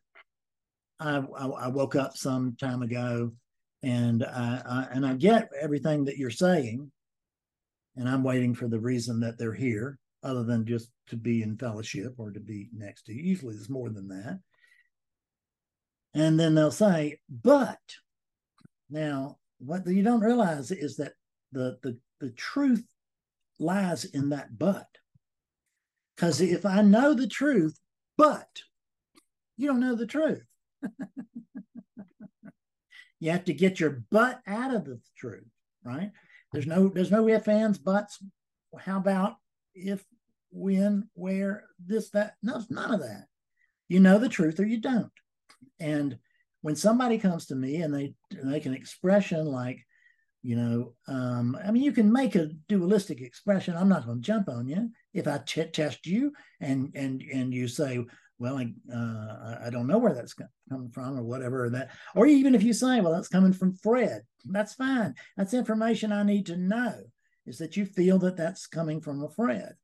I, 0.98 1.22
I, 1.38 1.46
I, 1.46 1.68
woke 1.68 1.94
up 1.94 2.16
some 2.16 2.56
time 2.58 2.82
ago 2.82 3.30
and 3.84 4.24
I, 4.24 4.60
I, 4.66 4.86
and 4.90 5.06
I 5.06 5.14
get 5.14 5.48
everything 5.60 6.04
that 6.06 6.18
you're 6.18 6.30
saying, 6.30 6.90
and 7.94 8.08
I'm 8.08 8.24
waiting 8.24 8.56
for 8.56 8.66
the 8.66 8.80
reason 8.80 9.20
that 9.20 9.38
they're 9.38 9.54
here, 9.54 10.00
other 10.24 10.42
than 10.42 10.66
just 10.66 10.90
to 11.10 11.16
be 11.16 11.44
in 11.44 11.56
fellowship 11.56 12.14
or 12.18 12.32
to 12.32 12.40
be 12.40 12.70
next 12.76 13.02
to 13.02 13.12
you. 13.12 13.22
Usually, 13.22 13.54
there's 13.54 13.70
more 13.70 13.90
than 13.90 14.08
that. 14.08 14.40
And 16.14 16.40
then 16.40 16.56
they'll 16.56 16.72
say, 16.72 17.20
but 17.30 17.78
now 18.90 19.38
what 19.58 19.86
you 19.86 20.02
don't 20.02 20.20
realize 20.20 20.72
is 20.72 20.96
that 20.96 21.12
the 21.52 21.78
the 21.82 21.96
the 22.20 22.30
truth 22.30 22.84
lies 23.58 24.04
in 24.04 24.30
that 24.30 24.58
but. 24.58 24.86
Because 26.16 26.40
if 26.40 26.66
I 26.66 26.82
know 26.82 27.14
the 27.14 27.26
truth, 27.26 27.78
but 28.16 28.48
you 29.56 29.68
don't 29.68 29.80
know 29.80 29.94
the 29.94 30.06
truth. 30.06 30.44
you 33.20 33.30
have 33.30 33.44
to 33.44 33.54
get 33.54 33.80
your 33.80 34.02
butt 34.10 34.40
out 34.46 34.74
of 34.74 34.84
the 34.84 35.00
truth, 35.16 35.48
right? 35.84 36.10
There's 36.52 36.66
no 36.66 36.88
there's 36.88 37.10
no 37.10 37.28
if 37.28 37.48
ands, 37.48 37.78
buts. 37.78 38.18
How 38.78 38.98
about 38.98 39.36
if, 39.74 40.04
when, 40.50 41.08
where, 41.14 41.64
this, 41.84 42.10
that? 42.10 42.34
No, 42.42 42.62
none 42.70 42.92
of 42.92 43.00
that. 43.00 43.26
You 43.88 44.00
know 44.00 44.18
the 44.18 44.28
truth 44.28 44.60
or 44.60 44.66
you 44.66 44.78
don't. 44.78 45.12
And 45.80 46.18
when 46.62 46.76
somebody 46.76 47.18
comes 47.18 47.46
to 47.46 47.54
me 47.54 47.76
and 47.76 47.94
they 47.94 48.14
make 48.42 48.66
an 48.66 48.74
expression 48.74 49.46
like, 49.46 49.84
You 50.42 50.56
know, 50.56 50.94
um, 51.06 51.56
I 51.64 51.70
mean, 51.70 51.84
you 51.84 51.92
can 51.92 52.12
make 52.12 52.34
a 52.34 52.48
dualistic 52.68 53.20
expression. 53.20 53.76
I'm 53.76 53.88
not 53.88 54.06
going 54.06 54.20
to 54.20 54.26
jump 54.26 54.48
on 54.48 54.66
you 54.66 54.90
if 55.14 55.28
I 55.28 55.38
ch- 55.38 55.70
test 55.72 56.04
you 56.04 56.32
and 56.60 56.90
and 56.96 57.22
and 57.32 57.54
you 57.54 57.68
say, 57.68 58.04
well, 58.38 58.58
I 58.58 58.72
uh, 58.92 59.58
I 59.64 59.70
don't 59.70 59.86
know 59.86 59.98
where 59.98 60.14
that's 60.14 60.34
coming 60.68 60.90
from 60.90 61.16
or 61.16 61.22
whatever 61.22 61.64
or 61.64 61.70
that, 61.70 61.90
or 62.16 62.26
even 62.26 62.56
if 62.56 62.62
you 62.64 62.72
say, 62.72 63.00
well, 63.00 63.12
that's 63.12 63.28
coming 63.28 63.52
from 63.52 63.76
Fred, 63.76 64.22
that's 64.44 64.74
fine. 64.74 65.14
That's 65.36 65.54
information 65.54 66.10
I 66.10 66.24
need 66.24 66.46
to 66.46 66.56
know. 66.56 66.94
Is 67.46 67.58
that 67.58 67.76
you 67.76 67.86
feel 67.86 68.18
that 68.20 68.36
that's 68.36 68.66
coming 68.66 69.00
from 69.00 69.22
a 69.22 69.28
Fred? 69.28 69.74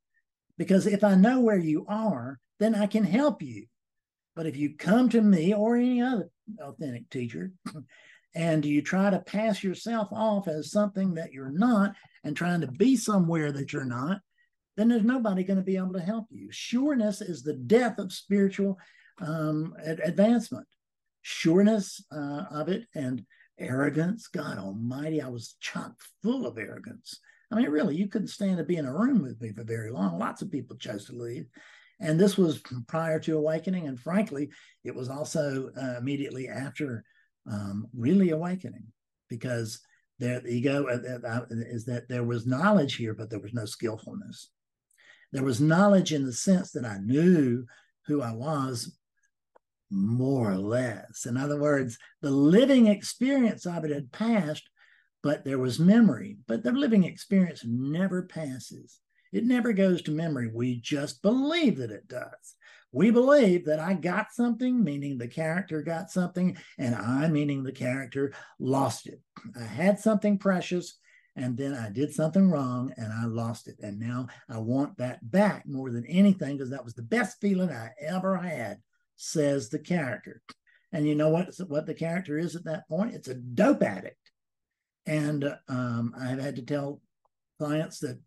Because 0.56 0.86
if 0.86 1.04
I 1.04 1.14
know 1.14 1.38
where 1.38 1.58
you 1.58 1.86
are, 1.88 2.40
then 2.58 2.74
I 2.74 2.86
can 2.86 3.04
help 3.04 3.42
you. 3.42 3.66
But 4.34 4.46
if 4.46 4.56
you 4.56 4.76
come 4.76 5.08
to 5.10 5.20
me 5.20 5.54
or 5.54 5.76
any 5.76 6.02
other 6.02 6.30
authentic 6.60 7.10
teacher 7.10 7.52
and 8.34 8.64
you 8.64 8.82
try 8.82 9.10
to 9.10 9.18
pass 9.18 9.62
yourself 9.62 10.08
off 10.12 10.48
as 10.48 10.70
something 10.70 11.14
that 11.14 11.32
you're 11.32 11.50
not 11.50 11.94
and 12.24 12.36
trying 12.36 12.60
to 12.60 12.66
be 12.66 12.96
somewhere 12.96 13.52
that 13.52 13.72
you're 13.72 13.84
not, 13.84 14.20
then 14.76 14.88
there's 14.88 15.02
nobody 15.02 15.42
going 15.42 15.58
to 15.58 15.62
be 15.64 15.76
able 15.76 15.94
to 15.94 16.00
help 16.00 16.26
you. 16.30 16.48
Sureness 16.50 17.20
is 17.20 17.42
the 17.42 17.54
death 17.54 17.98
of 17.98 18.12
spiritual 18.12 18.78
um, 19.20 19.74
advancement. 19.84 20.66
Sureness 21.24 22.00
uh, 22.12 22.44
of 22.50 22.68
it 22.68 22.86
and 22.94 23.24
arrogance. 23.58 24.28
God 24.28 24.58
Almighty, 24.58 25.20
I 25.20 25.28
was 25.28 25.56
chock 25.60 25.94
full 26.22 26.46
of 26.46 26.58
arrogance. 26.58 27.18
I 27.50 27.56
mean, 27.56 27.70
really, 27.70 27.96
you 27.96 28.08
couldn't 28.08 28.28
stand 28.28 28.58
to 28.58 28.64
be 28.64 28.76
in 28.76 28.86
a 28.86 28.92
room 28.92 29.22
with 29.22 29.40
me 29.40 29.52
for 29.52 29.64
very 29.64 29.90
long. 29.90 30.18
Lots 30.18 30.42
of 30.42 30.52
people 30.52 30.76
chose 30.76 31.06
to 31.06 31.12
leave. 31.12 31.46
And 32.00 32.20
this 32.20 32.38
was 32.38 32.62
prior 32.86 33.18
to 33.20 33.36
awakening. 33.36 33.88
And 33.88 33.98
frankly, 33.98 34.50
it 34.84 34.94
was 34.94 35.08
also 35.08 35.70
uh, 35.76 35.96
immediately 35.98 36.48
after 36.48 37.04
um, 37.50 37.88
really 37.96 38.30
awakening 38.30 38.86
because 39.28 39.80
the 40.18 40.44
ego 40.46 40.86
uh, 40.86 41.26
uh, 41.26 41.44
is 41.50 41.84
that 41.86 42.08
there 42.08 42.24
was 42.24 42.46
knowledge 42.46 42.96
here, 42.96 43.14
but 43.14 43.30
there 43.30 43.40
was 43.40 43.54
no 43.54 43.64
skillfulness. 43.64 44.50
There 45.32 45.44
was 45.44 45.60
knowledge 45.60 46.12
in 46.12 46.24
the 46.24 46.32
sense 46.32 46.72
that 46.72 46.84
I 46.84 46.98
knew 46.98 47.66
who 48.06 48.22
I 48.22 48.32
was 48.32 48.96
more 49.90 50.50
or 50.50 50.58
less. 50.58 51.26
In 51.26 51.36
other 51.36 51.60
words, 51.60 51.98
the 52.20 52.30
living 52.30 52.86
experience 52.86 53.66
of 53.66 53.84
it 53.84 53.90
had 53.90 54.12
passed, 54.12 54.68
but 55.22 55.44
there 55.44 55.58
was 55.58 55.78
memory. 55.78 56.38
But 56.46 56.62
the 56.62 56.72
living 56.72 57.04
experience 57.04 57.62
never 57.64 58.22
passes. 58.22 59.00
It 59.32 59.44
never 59.44 59.72
goes 59.72 60.02
to 60.02 60.10
memory. 60.10 60.50
We 60.52 60.80
just 60.80 61.22
believe 61.22 61.78
that 61.78 61.90
it 61.90 62.08
does. 62.08 62.56
We 62.92 63.10
believe 63.10 63.66
that 63.66 63.80
I 63.80 63.94
got 63.94 64.32
something, 64.32 64.82
meaning 64.82 65.18
the 65.18 65.28
character 65.28 65.82
got 65.82 66.10
something, 66.10 66.56
and 66.78 66.94
I, 66.94 67.28
meaning 67.28 67.62
the 67.62 67.72
character, 67.72 68.32
lost 68.58 69.06
it. 69.06 69.20
I 69.58 69.64
had 69.64 69.98
something 69.98 70.38
precious, 70.38 70.98
and 71.38 71.56
then 71.56 71.74
I 71.74 71.90
did 71.90 72.12
something 72.12 72.50
wrong 72.50 72.92
and 72.96 73.12
I 73.12 73.26
lost 73.26 73.68
it. 73.68 73.76
And 73.80 74.00
now 74.00 74.26
I 74.48 74.58
want 74.58 74.98
that 74.98 75.30
back 75.30 75.66
more 75.68 75.90
than 75.90 76.04
anything 76.06 76.56
because 76.56 76.70
that 76.70 76.84
was 76.84 76.94
the 76.94 77.02
best 77.02 77.40
feeling 77.40 77.70
I 77.70 77.90
ever 78.00 78.36
had, 78.36 78.78
says 79.14 79.68
the 79.68 79.78
character. 79.78 80.42
And 80.92 81.06
you 81.06 81.14
know 81.14 81.28
what, 81.28 81.54
what 81.68 81.86
the 81.86 81.94
character 81.94 82.38
is 82.38 82.56
at 82.56 82.64
that 82.64 82.88
point? 82.88 83.14
It's 83.14 83.28
a 83.28 83.34
dope 83.34 83.84
addict. 83.84 84.32
And 85.06 85.54
um, 85.68 86.12
I've 86.18 86.40
had 86.40 86.56
to 86.56 86.62
tell 86.62 87.00
clients 87.58 88.00
that 88.00 88.18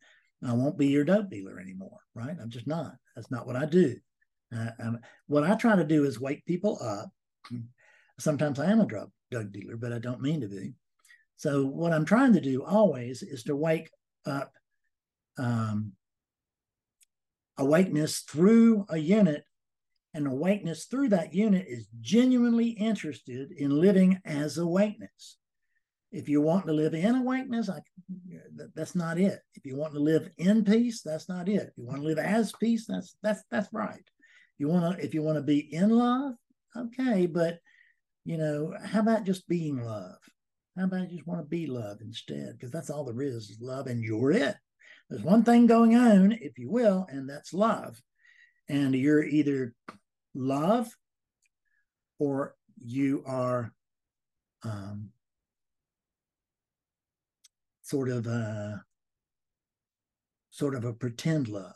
I 0.46 0.54
won't 0.54 0.78
be 0.78 0.88
your 0.88 1.04
dope 1.04 1.30
dealer 1.30 1.60
anymore, 1.60 2.00
right? 2.16 2.36
I'm 2.42 2.50
just 2.50 2.68
not. 2.68 2.94
That's 3.16 3.30
not 3.30 3.46
what 3.46 3.58
I 3.58 3.66
do. 3.66 3.98
Uh, 4.56 4.72
um, 4.80 5.00
what 5.28 5.44
I 5.44 5.56
try 5.56 5.76
to 5.76 5.84
do 5.84 6.06
is 6.06 6.20
wake 6.20 6.46
people 6.46 6.78
up. 6.82 7.10
Sometimes 8.20 8.60
I 8.60 8.70
am 8.72 8.82
a 8.82 8.86
drug, 8.86 9.10
drug 9.32 9.52
dealer, 9.52 9.78
but 9.78 9.94
I 9.94 10.00
don't 10.00 10.22
mean 10.22 10.42
to 10.42 10.48
be. 10.48 10.74
So 11.38 11.66
what 11.66 11.94
I'm 11.94 12.06
trying 12.06 12.34
to 12.34 12.42
do 12.42 12.64
always 12.64 13.24
is 13.24 13.44
to 13.44 13.56
wake 13.56 13.90
up 14.26 14.52
um, 15.38 15.94
awakeness 17.58 18.20
through 18.20 18.86
a 18.90 18.98
unit, 18.98 19.44
and 20.14 20.28
awakeness 20.28 20.86
through 20.86 21.10
that 21.10 21.34
unit 21.34 21.66
is 21.70 21.88
genuinely 22.02 22.70
interested 22.72 23.52
in 23.54 23.72
living 23.72 24.20
as 24.26 24.58
awakeness. 24.58 25.38
If 26.12 26.28
you 26.28 26.42
want 26.42 26.68
to 26.68 26.74
live 26.74 26.94
in 26.94 27.16
awakeness, 27.16 27.70
I, 27.70 27.80
that's 28.76 28.96
not 28.96 29.18
it. 29.18 29.40
If 29.56 29.66
you 29.66 29.78
want 29.78 29.94
to 29.94 30.00
live 30.00 30.30
in 30.38 30.66
peace, 30.66 31.02
that's 31.02 31.30
not 31.30 31.48
it. 31.48 31.70
If 31.70 31.78
you 31.78 31.86
want 31.86 32.02
to 32.02 32.08
live 32.08 32.20
as 32.20 32.52
peace, 32.60 32.86
that's 32.86 33.16
that's 33.24 33.42
that's 33.50 33.70
right. 33.72 34.04
You 34.62 34.68
want 34.68 34.96
to 34.96 35.04
if 35.04 35.16
you 35.16 35.24
want 35.24 35.38
to 35.38 35.42
be 35.42 35.74
in 35.74 35.90
love, 35.90 36.36
okay, 36.78 37.26
but 37.26 37.58
you 38.26 38.38
know, 38.38 38.76
how 38.86 39.00
about 39.00 39.24
just 39.24 39.48
being 39.48 39.84
love? 39.84 40.20
How 40.78 40.84
about 40.84 41.10
you 41.10 41.18
just 41.18 41.28
want 41.28 41.42
to 41.42 41.48
be 41.48 41.66
love 41.66 41.98
instead? 42.02 42.52
Because 42.52 42.70
that's 42.70 42.92
all 42.92 43.04
there 43.04 43.24
is, 43.24 43.50
is 43.50 43.58
love, 43.60 43.88
and 43.88 44.04
you're 44.04 44.32
it. 44.32 44.56
There's 45.10 45.24
one 45.24 45.44
thing 45.44 45.66
going 45.66 45.96
on, 45.96 46.34
if 46.34 46.60
you 46.60 46.70
will, 46.70 47.08
and 47.10 47.28
that's 47.28 47.56
love. 47.56 48.00
And 48.70 48.94
you're 48.94 49.24
either 49.24 49.74
love 50.36 50.96
or 52.20 52.54
you 52.78 53.24
are 53.26 53.74
um, 54.62 55.10
sort 57.82 58.10
of 58.10 58.28
a 58.28 58.84
sort 60.52 60.76
of 60.76 60.86
a 60.86 60.94
pretend 60.94 61.48
love. 61.48 61.74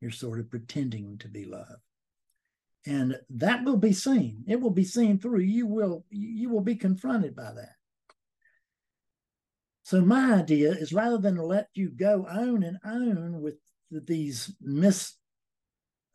You're 0.00 0.10
sort 0.10 0.40
of 0.40 0.50
pretending 0.50 1.18
to 1.18 1.28
be 1.28 1.44
love. 1.44 1.80
And 2.86 3.18
that 3.30 3.64
will 3.64 3.76
be 3.76 3.92
seen. 3.92 4.44
It 4.46 4.60
will 4.60 4.70
be 4.70 4.84
seen 4.84 5.18
through. 5.18 5.40
You 5.40 5.66
will 5.66 6.04
you 6.10 6.50
will 6.50 6.60
be 6.60 6.76
confronted 6.76 7.34
by 7.34 7.52
that. 7.52 7.74
So 9.82 10.02
my 10.02 10.34
idea 10.34 10.72
is 10.72 10.92
rather 10.92 11.18
than 11.18 11.36
let 11.36 11.68
you 11.74 11.90
go 11.90 12.26
on 12.28 12.62
and 12.62 12.78
on 12.84 13.40
with 13.40 13.56
these 13.90 14.52
mis, 14.60 15.14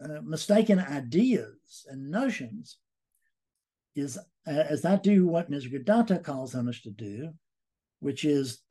uh, 0.03 0.21
mistaken 0.23 0.79
ideas 0.79 1.85
and 1.89 2.11
notions, 2.11 2.77
is 3.95 4.17
uh, 4.17 4.51
as 4.51 4.85
I 4.85 4.97
do 4.97 5.27
what 5.27 5.50
Nisargadatta 5.50 6.23
calls 6.23 6.55
on 6.55 6.67
us 6.67 6.81
to 6.81 6.89
do, 6.89 7.31
which 8.00 8.25
is 8.25 8.61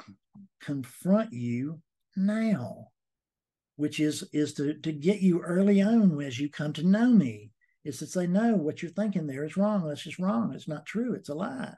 confront 0.61 1.33
you 1.33 1.81
now, 2.17 2.88
which 3.81 3.99
is 4.01 4.23
is 4.33 4.55
to, 4.55 4.75
to 4.75 4.93
get 4.93 5.21
you 5.21 5.41
early 5.41 5.81
on 5.83 6.21
as 6.23 6.39
you 6.39 6.49
come 6.49 6.73
to 6.75 6.87
know 6.87 7.09
me, 7.09 7.51
is 7.85 7.99
to 7.99 8.07
say, 8.07 8.27
no, 8.27 8.55
what 8.55 8.83
you're 8.83 8.91
thinking 8.91 9.27
there 9.27 9.45
is 9.45 9.57
wrong. 9.57 9.87
That's 9.87 10.03
just 10.03 10.19
wrong. 10.19 10.53
It's 10.55 10.69
not 10.69 10.87
true. 10.87 11.15
It's 11.15 11.29
a 11.29 11.35
lie 11.35 11.75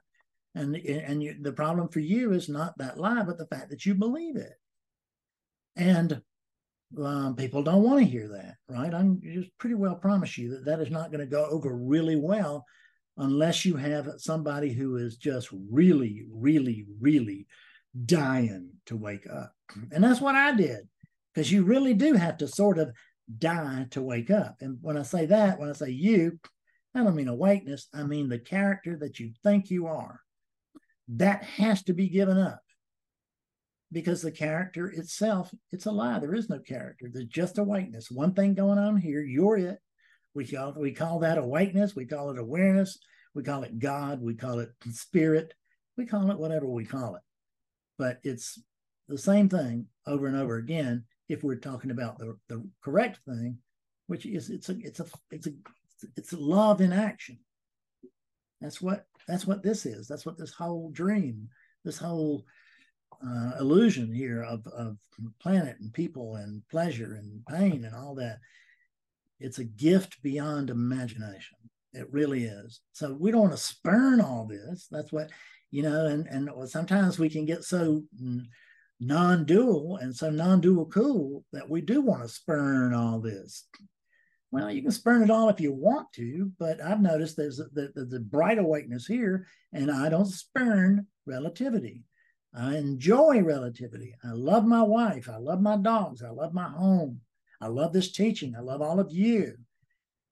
and 0.55 0.77
and 0.77 1.23
you, 1.23 1.37
the 1.41 1.53
problem 1.53 1.89
for 1.89 2.01
you 2.01 2.33
is 2.33 2.49
not 2.49 2.77
that 2.79 2.99
lie 2.99 3.23
but 3.23 3.39
the 3.39 3.47
fact 3.47 3.71
that 3.71 3.87
you 3.87 3.95
believe 3.95 4.37
it 4.37 4.55
and 5.77 6.21
um, 7.03 7.35
people 7.35 7.63
don't 7.63 7.83
want 7.83 8.01
to 8.01 8.11
hear 8.11 8.29
that 8.29 8.57
right 8.69 8.93
i'm 8.95 9.21
just 9.23 9.51
pretty 9.59 9.75
well 9.75 9.95
promise 9.95 10.37
you 10.37 10.51
that 10.51 10.65
that 10.65 10.81
is 10.81 10.91
not 10.91 11.11
going 11.11 11.21
to 11.21 11.27
go 11.27 11.47
over 11.47 11.75
really 11.75 12.17
well 12.17 12.65
unless 13.17 13.65
you 13.65 13.77
have 13.77 14.09
somebody 14.19 14.73
who 14.73 14.97
is 14.97 15.17
just 15.17 15.49
really 15.71 16.25
really 16.31 16.87
really 17.01 17.47
dying 18.05 18.71
to 18.87 18.97
wake 18.97 19.27
up 19.33 19.53
and 19.91 20.05
that's 20.05 20.21
what 20.21 20.35
i 20.35 20.53
did 20.53 20.87
because 21.33 21.51
you 21.51 21.65
really 21.65 21.95
do 21.95 22.15
have 22.15 22.39
to 22.39 22.49
sort 22.49 22.79
of 22.79 22.93
die 23.39 23.87
to 23.91 24.03
wake 24.03 24.31
up. 24.31 24.57
And 24.61 24.79
when 24.81 24.97
i 24.97 25.03
say 25.03 25.27
that 25.27 25.59
when 25.59 25.69
i 25.69 25.73
say 25.73 25.91
you 25.91 26.39
i 26.95 27.03
don't 27.03 27.15
mean 27.15 27.29
awakeness 27.29 27.89
i 27.95 28.03
mean 28.03 28.29
the 28.29 28.39
character 28.39 28.97
that 28.99 29.19
you 29.19 29.33
think 29.43 29.71
you 29.71 29.87
are. 29.87 30.21
That 31.09 31.45
has 31.45 31.83
to 31.85 31.93
be 31.93 32.09
given 32.09 32.39
up. 32.39 32.61
Because 33.91 34.23
the 34.23 34.33
character 34.33 34.87
itself 34.87 35.53
it's 35.71 35.87
a 35.87 35.91
lie. 35.91 36.19
There 36.19 36.35
is 36.35 36.49
no 36.49 36.59
character. 36.59 37.09
There's 37.13 37.27
just 37.27 37.59
awakeness 37.59 38.11
one 38.11 38.35
thing 38.35 38.55
going 38.55 38.79
on 38.79 38.97
here 38.97 39.23
you're 39.23 39.57
it. 39.59 39.79
We 40.35 40.47
call 40.47 40.75
we 40.77 40.93
call 40.93 41.21
that 41.21 41.39
awakeness 41.39 41.95
we 41.95 42.07
call 42.07 42.31
it 42.31 42.39
awareness. 42.39 42.99
We 43.35 43.43
call 43.43 43.63
it 43.63 43.79
god. 43.79 44.21
We 44.21 44.35
call 44.35 44.59
it 44.59 44.71
spirit. 44.91 45.55
We 45.97 46.07
call 46.07 46.31
it 46.31 46.39
whatever 46.39 46.67
we 46.67 46.85
call 46.85 47.17
it. 47.17 47.23
But 47.99 48.19
it's 48.25 48.59
the 49.13 49.19
same 49.19 49.49
thing 49.49 49.87
over 50.07 50.27
and 50.27 50.37
over 50.37 50.57
again 50.57 51.05
if 51.29 51.45
we're 51.45 51.57
talking 51.57 51.91
about 51.91 52.19
the, 52.19 52.37
the 52.49 52.67
correct 52.83 53.21
thing 53.27 53.57
which 54.07 54.27
is 54.27 54.51
it's 54.51 54.69
a 54.69 54.77
it's 54.81 55.01
a 55.01 55.07
it's 55.31 55.47
a 55.47 55.53
it's 56.17 56.33
love 56.33 56.81
in 56.81 56.93
action 56.93 57.39
that's 58.61 58.81
what 58.81 59.07
that's 59.27 59.47
what 59.47 59.63
this 59.63 59.87
is. 59.87 60.09
That's 60.09 60.27
what 60.27 60.39
this 60.39 60.53
whole 60.53 60.91
dream, 60.91 61.49
this 61.85 61.99
whole 61.99 62.45
uh, 63.25 63.53
illusion 63.61 64.13
here 64.13 64.43
of, 64.43 64.67
of 64.69 64.97
planet 65.41 65.77
and 65.81 65.93
people 65.93 66.37
and 66.37 66.63
pleasure 66.69 67.15
and 67.15 67.45
pain 67.47 67.85
and 67.85 67.95
all 67.95 68.15
that. 68.17 68.39
It's 69.41 69.59
a 69.59 69.65
gift 69.65 70.23
beyond 70.23 70.71
imagination. 70.71 71.59
It 71.93 72.13
really 72.13 72.45
is. 72.45 72.81
So 72.93 73.17
we 73.19 73.31
don't 73.31 73.43
want 73.43 73.53
to 73.53 73.59
spurn 73.59 74.21
all 74.21 74.47
this. 74.47 74.87
That's 74.91 75.13
what, 75.13 75.31
you 75.71 75.83
know, 75.83 76.07
and, 76.07 76.27
and 76.27 76.69
sometimes 76.69 77.19
we 77.19 77.29
can 77.29 77.45
get 77.45 77.65
so 77.65 78.03
non-dual 79.01 79.97
and 79.97 80.15
so 80.15 80.31
non-dual 80.31 80.87
cool 80.87 81.45
that 81.53 81.69
we 81.69 81.81
do 81.81 82.01
want 82.01 82.23
to 82.23 82.29
spurn 82.29 82.95
all 82.95 83.21
this. 83.21 83.67
Well, 84.51 84.71
you 84.71 84.83
can 84.83 84.91
spurn 84.91 85.23
it 85.23 85.31
all 85.31 85.49
if 85.49 85.61
you 85.61 85.73
want 85.73 86.13
to, 86.15 86.53
but 86.59 86.83
I've 86.83 87.01
noticed 87.01 87.37
there's 87.37 87.57
the, 87.57 87.91
the, 87.95 88.05
the 88.05 88.21
bright 88.21 88.59
awakeness 88.59 89.07
here, 89.07 89.47
and 89.73 89.91
I 89.91 90.11
don't 90.11 90.27
spurn 90.27 91.07
relativity. 91.27 92.05
I 92.55 92.77
enjoy 92.77 93.43
relativity. 93.43 94.15
I 94.23 94.33
love 94.33 94.67
my 94.67 94.83
wife. 94.83 95.31
I 95.31 95.39
love 95.39 95.63
my 95.63 95.79
dogs. 95.79 96.23
I 96.23 96.29
love 96.29 96.53
my 96.53 96.69
home. 96.69 97.21
I 97.63 97.69
love 97.69 97.95
this 97.95 98.13
teaching. 98.13 98.55
I 98.55 98.61
love 98.61 98.83
all 98.83 99.01
of 99.01 99.11
you. 99.11 99.55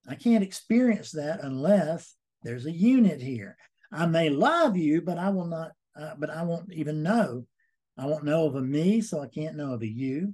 I 0.07 0.17
can't 0.17 0.45
experience 0.45 1.13
that 1.13 1.41
unless 1.43 2.15
there's 2.43 2.67
a 2.67 2.73
unit 2.73 3.23
here. 3.23 3.57
I 3.93 4.07
may 4.07 4.29
love 4.29 4.77
you, 4.77 5.01
but 5.01 5.17
I 5.17 5.31
will 5.31 5.47
not, 5.47 5.73
uh, 5.99 6.15
but 6.19 6.29
I 6.29 6.43
won't 6.43 6.73
even 6.73 7.03
know. 7.03 7.47
I 8.01 8.07
won't 8.07 8.25
know 8.25 8.47
of 8.47 8.55
a 8.55 8.63
me, 8.63 9.03
so 9.03 9.21
I 9.21 9.27
can't 9.27 9.57
know 9.57 9.75
of 9.75 9.83
a 9.83 9.87
you. 9.87 10.33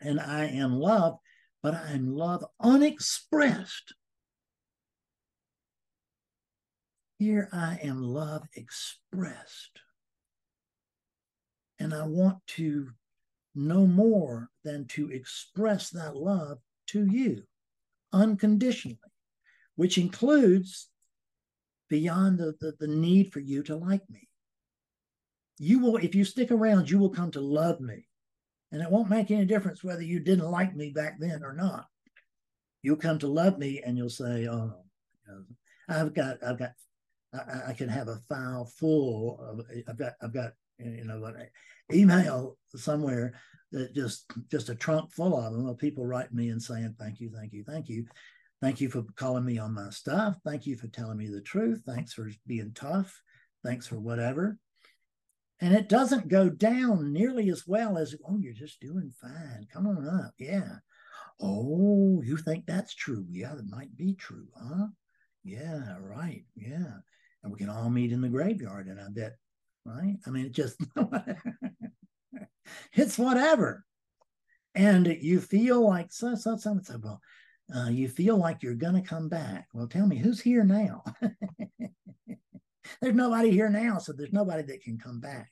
And 0.00 0.18
I 0.18 0.46
am 0.46 0.74
love, 0.74 1.18
but 1.62 1.74
I 1.74 1.92
am 1.92 2.08
love 2.08 2.44
unexpressed. 2.58 3.94
Here 7.20 7.48
I 7.52 7.78
am 7.84 8.02
love 8.02 8.42
expressed. 8.54 9.80
And 11.78 11.94
I 11.94 12.04
want 12.04 12.38
to 12.56 12.88
know 13.54 13.86
more 13.86 14.50
than 14.64 14.86
to 14.88 15.08
express 15.12 15.90
that 15.90 16.16
love 16.16 16.58
to 16.88 17.06
you 17.06 17.44
unconditionally, 18.12 18.98
which 19.76 19.98
includes 19.98 20.88
beyond 21.88 22.38
the, 22.38 22.54
the, 22.60 22.74
the, 22.80 22.88
need 22.88 23.32
for 23.32 23.38
you 23.38 23.62
to 23.62 23.76
like 23.76 24.02
me. 24.10 24.28
You 25.58 25.78
will, 25.78 25.96
if 25.96 26.14
you 26.14 26.24
stick 26.24 26.50
around, 26.50 26.90
you 26.90 26.98
will 26.98 27.10
come 27.10 27.30
to 27.32 27.40
love 27.40 27.80
me. 27.80 28.06
And 28.72 28.82
it 28.82 28.90
won't 28.90 29.10
make 29.10 29.30
any 29.30 29.44
difference 29.44 29.82
whether 29.82 30.02
you 30.02 30.20
didn't 30.20 30.50
like 30.50 30.74
me 30.74 30.90
back 30.90 31.18
then 31.18 31.42
or 31.42 31.52
not. 31.52 31.86
You'll 32.82 32.96
come 32.96 33.18
to 33.20 33.28
love 33.28 33.58
me 33.58 33.80
and 33.84 33.96
you'll 33.96 34.10
say, 34.10 34.46
Oh, 34.48 34.74
I've 35.88 36.14
got, 36.14 36.42
I've 36.42 36.58
got, 36.58 36.72
I, 37.32 37.70
I 37.70 37.72
can 37.72 37.88
have 37.88 38.08
a 38.08 38.20
file 38.28 38.64
full 38.64 39.38
of, 39.40 39.60
I've 39.88 39.98
got, 39.98 40.14
I've 40.22 40.34
got, 40.34 40.52
you 40.78 41.04
know, 41.04 41.24
an 41.24 41.48
email 41.92 42.58
somewhere 42.74 43.34
that 43.72 43.94
just, 43.94 44.30
just 44.50 44.68
a 44.68 44.74
trunk 44.74 45.12
full 45.12 45.36
of 45.36 45.52
them 45.52 45.66
of 45.66 45.78
people 45.78 46.04
writing 46.04 46.36
me 46.36 46.50
and 46.50 46.62
saying, 46.62 46.94
Thank 46.98 47.20
you, 47.20 47.30
thank 47.34 47.52
you, 47.52 47.64
thank 47.66 47.88
you. 47.88 48.06
Thank 48.62 48.80
you 48.80 48.88
for 48.88 49.04
calling 49.16 49.44
me 49.44 49.58
on 49.58 49.74
my 49.74 49.90
stuff. 49.90 50.38
Thank 50.44 50.66
you 50.66 50.76
for 50.76 50.88
telling 50.88 51.18
me 51.18 51.28
the 51.28 51.42
truth. 51.42 51.82
Thanks 51.86 52.14
for 52.14 52.30
being 52.46 52.72
tough. 52.74 53.20
Thanks 53.62 53.86
for 53.86 53.98
whatever. 53.98 54.58
And 55.60 55.74
it 55.74 55.88
doesn't 55.88 56.28
go 56.28 56.50
down 56.50 57.12
nearly 57.12 57.48
as 57.48 57.66
well 57.66 57.96
as, 57.96 58.14
oh, 58.28 58.38
you're 58.38 58.52
just 58.52 58.80
doing 58.80 59.12
fine. 59.20 59.66
Come 59.72 59.86
on 59.86 60.06
up. 60.06 60.34
Yeah. 60.38 60.76
Oh, 61.40 62.22
you 62.24 62.36
think 62.36 62.66
that's 62.66 62.94
true? 62.94 63.26
Yeah, 63.30 63.54
that 63.54 63.70
might 63.70 63.96
be 63.96 64.14
true, 64.14 64.48
huh? 64.54 64.88
Yeah, 65.44 65.96
right. 66.00 66.44
Yeah. 66.54 66.98
And 67.42 67.52
we 67.52 67.58
can 67.58 67.70
all 67.70 67.88
meet 67.88 68.12
in 68.12 68.20
the 68.20 68.28
graveyard. 68.28 68.86
And 68.86 69.00
I 69.00 69.06
bet, 69.10 69.36
right? 69.84 70.16
I 70.26 70.30
mean, 70.30 70.46
it 70.46 70.52
just, 70.52 70.76
it's 72.92 73.18
whatever. 73.18 73.84
And 74.74 75.06
you 75.06 75.40
feel 75.40 75.86
like, 75.86 76.12
so, 76.12 76.34
so, 76.34 76.56
so, 76.58 76.78
so, 76.82 76.98
well, 77.02 77.20
uh, 77.74 77.88
you 77.88 78.08
feel 78.08 78.36
like 78.36 78.62
you're 78.62 78.74
to 78.94 79.00
come 79.00 79.28
back. 79.28 79.68
Well, 79.72 79.88
tell 79.88 80.06
me 80.06 80.18
who's 80.18 80.40
here 80.40 80.64
now? 80.64 81.02
there's 83.00 83.14
nobody 83.14 83.50
here 83.50 83.68
now, 83.68 83.98
so 83.98 84.12
there's 84.12 84.32
nobody 84.32 84.62
that 84.62 84.82
can 84.82 84.98
come 84.98 85.20
back. 85.20 85.50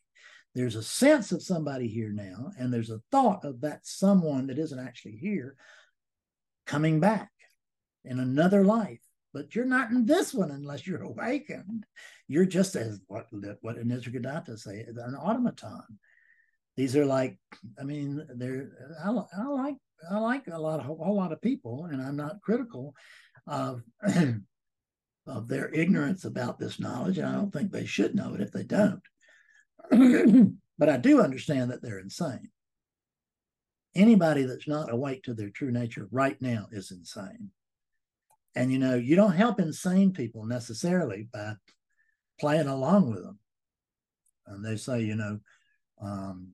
There's 0.54 0.76
a 0.76 0.82
sense 0.82 1.32
of 1.32 1.42
somebody 1.42 1.88
here 1.88 2.12
now, 2.12 2.52
and 2.58 2.72
there's 2.72 2.90
a 2.90 3.00
thought 3.10 3.44
of 3.44 3.60
that 3.62 3.86
someone 3.86 4.46
that 4.46 4.58
isn't 4.58 4.78
actually 4.78 5.16
here 5.16 5.56
coming 6.66 7.00
back 7.00 7.30
in 8.04 8.20
another 8.20 8.64
life. 8.64 9.00
But 9.32 9.56
you're 9.56 9.64
not 9.64 9.90
in 9.90 10.06
this 10.06 10.32
one 10.32 10.52
unless 10.52 10.86
you're 10.86 11.02
awakened. 11.02 11.84
You're 12.28 12.44
just 12.44 12.76
as 12.76 13.00
what 13.08 13.26
what 13.62 13.76
Nisargadatta 13.76 14.56
say, 14.56 14.86
an 14.86 15.16
automaton. 15.16 15.82
These 16.76 16.94
are 16.96 17.04
like, 17.04 17.36
I 17.78 17.82
mean, 17.82 18.24
they're 18.36 18.70
I, 19.04 19.10
I 19.10 19.44
like 19.46 19.76
I 20.08 20.18
like 20.18 20.46
a 20.46 20.58
lot 20.58 20.78
of 20.78 20.86
a 20.86 21.04
whole 21.04 21.16
lot 21.16 21.32
of 21.32 21.42
people, 21.42 21.88
and 21.90 22.00
I'm 22.00 22.16
not 22.16 22.42
critical 22.42 22.94
of 23.48 23.82
of 25.26 25.48
their 25.48 25.72
ignorance 25.72 26.24
about 26.24 26.58
this 26.58 26.78
knowledge. 26.78 27.18
And 27.18 27.26
I 27.26 27.32
don't 27.32 27.52
think 27.52 27.70
they 27.70 27.86
should 27.86 28.14
know 28.14 28.34
it 28.34 28.40
if 28.40 28.52
they 28.52 28.64
don't. 28.64 29.02
but 30.78 30.88
I 30.88 30.96
do 30.96 31.20
understand 31.20 31.70
that 31.70 31.82
they're 31.82 31.98
insane. 31.98 32.50
Anybody 33.94 34.42
that's 34.42 34.66
not 34.66 34.92
awake 34.92 35.22
to 35.24 35.34
their 35.34 35.50
true 35.50 35.70
nature 35.70 36.08
right 36.10 36.40
now 36.40 36.66
is 36.72 36.90
insane. 36.90 37.50
And 38.56 38.72
you 38.72 38.78
know, 38.78 38.94
you 38.94 39.16
don't 39.16 39.32
help 39.32 39.60
insane 39.60 40.12
people 40.12 40.44
necessarily 40.44 41.28
by 41.32 41.54
playing 42.40 42.68
along 42.68 43.10
with 43.10 43.22
them. 43.22 43.38
And 44.46 44.64
they 44.64 44.76
say, 44.76 45.02
you 45.02 45.16
know, 45.16 45.40
um, 46.00 46.52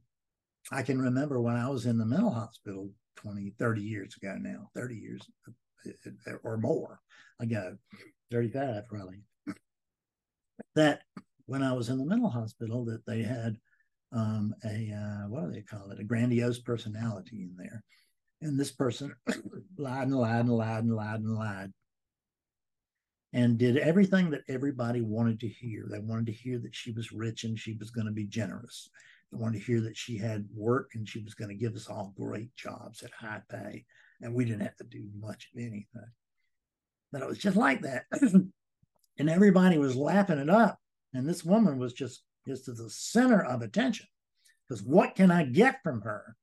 I 0.70 0.82
can 0.82 1.00
remember 1.00 1.40
when 1.40 1.56
I 1.56 1.68
was 1.68 1.86
in 1.86 1.98
the 1.98 2.06
mental 2.06 2.30
hospital 2.30 2.90
20, 3.16 3.54
30 3.58 3.82
years 3.82 4.16
ago 4.16 4.36
now, 4.38 4.70
30 4.74 4.94
years 4.94 5.22
or 6.44 6.56
more 6.58 7.00
ago, 7.40 7.76
35 8.30 8.84
really, 8.90 9.22
that 10.74 11.02
when 11.46 11.62
I 11.62 11.72
was 11.72 11.88
in 11.88 11.98
the 11.98 12.04
mental 12.04 12.30
hospital, 12.30 12.84
that 12.86 13.04
they 13.06 13.22
had 13.22 13.56
um, 14.12 14.54
a, 14.64 14.92
uh, 14.92 15.28
what 15.28 15.46
do 15.46 15.52
they 15.52 15.62
call 15.62 15.90
it, 15.90 16.00
a 16.00 16.04
grandiose 16.04 16.60
personality 16.60 17.42
in 17.42 17.54
there. 17.56 17.82
And 18.42 18.58
this 18.58 18.72
person 18.72 19.14
lied 19.78 20.08
and 20.08 20.16
lied 20.16 20.46
and 20.46 20.56
lied 20.56 20.84
and 20.84 20.94
lied 20.94 21.20
and 21.20 21.34
lied 21.34 21.72
and 23.32 23.58
did 23.58 23.76
everything 23.76 24.30
that 24.30 24.42
everybody 24.48 25.02
wanted 25.02 25.40
to 25.40 25.48
hear. 25.48 25.86
They 25.88 26.00
wanted 26.00 26.26
to 26.26 26.32
hear 26.32 26.58
that 26.58 26.74
she 26.74 26.92
was 26.92 27.12
rich 27.12 27.44
and 27.44 27.58
she 27.58 27.76
was 27.78 27.90
going 27.90 28.06
to 28.06 28.12
be 28.12 28.26
generous. 28.26 28.88
They 29.30 29.38
wanted 29.38 29.58
to 29.58 29.64
hear 29.64 29.80
that 29.82 29.96
she 29.96 30.18
had 30.18 30.48
work 30.54 30.90
and 30.94 31.08
she 31.08 31.22
was 31.22 31.34
going 31.34 31.50
to 31.50 31.54
give 31.54 31.74
us 31.74 31.86
all 31.88 32.12
great 32.16 32.54
jobs 32.56 33.02
at 33.02 33.12
high 33.12 33.42
pay. 33.48 33.84
And 34.20 34.34
we 34.34 34.44
didn't 34.44 34.62
have 34.62 34.76
to 34.76 34.84
do 34.84 35.04
much 35.18 35.48
of 35.54 35.60
anything. 35.60 36.10
But 37.12 37.22
it 37.22 37.28
was 37.28 37.38
just 37.38 37.56
like 37.56 37.82
that. 37.82 38.04
and 39.18 39.30
everybody 39.30 39.78
was 39.78 39.96
lapping 39.96 40.38
it 40.38 40.50
up. 40.50 40.78
And 41.12 41.28
this 41.28 41.44
woman 41.44 41.78
was 41.78 41.92
just, 41.92 42.22
just 42.46 42.68
at 42.68 42.76
the 42.76 42.88
center 42.88 43.44
of 43.44 43.62
attention. 43.62 44.06
Because 44.68 44.82
what 44.82 45.16
can 45.16 45.30
I 45.30 45.44
get 45.44 45.82
from 45.82 46.02
her? 46.02 46.36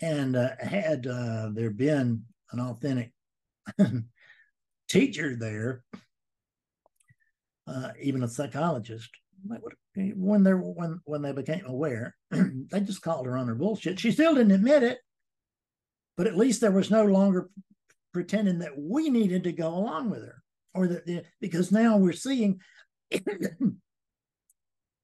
And 0.00 0.36
uh, 0.36 0.50
had 0.58 1.06
uh, 1.06 1.50
there 1.52 1.70
been 1.70 2.24
an 2.52 2.60
authentic 2.60 3.12
teacher 4.88 5.36
there, 5.36 5.84
uh, 7.66 7.90
even 8.00 8.22
a 8.22 8.28
psychologist, 8.28 9.10
when 9.94 10.42
they 10.42 10.52
when 10.52 11.00
when 11.04 11.22
they 11.22 11.32
became 11.32 11.64
aware, 11.66 12.16
they 12.30 12.80
just 12.80 13.02
called 13.02 13.26
her 13.26 13.36
on 13.36 13.46
her 13.46 13.54
bullshit. 13.54 14.00
She 14.00 14.10
still 14.10 14.34
didn't 14.34 14.52
admit 14.52 14.82
it, 14.82 14.98
but 16.16 16.26
at 16.26 16.36
least 16.36 16.60
there 16.60 16.72
was 16.72 16.90
no 16.90 17.04
longer 17.04 17.48
pretending 18.14 18.60
that 18.60 18.78
we 18.78 19.10
needed 19.10 19.44
to 19.44 19.52
go 19.52 19.68
along 19.68 20.08
with 20.08 20.22
her, 20.22 20.42
or 20.72 20.88
that 20.88 21.06
eh, 21.08 21.20
because 21.40 21.70
now 21.70 21.98
we're 21.98 22.12
seeing. 22.12 22.60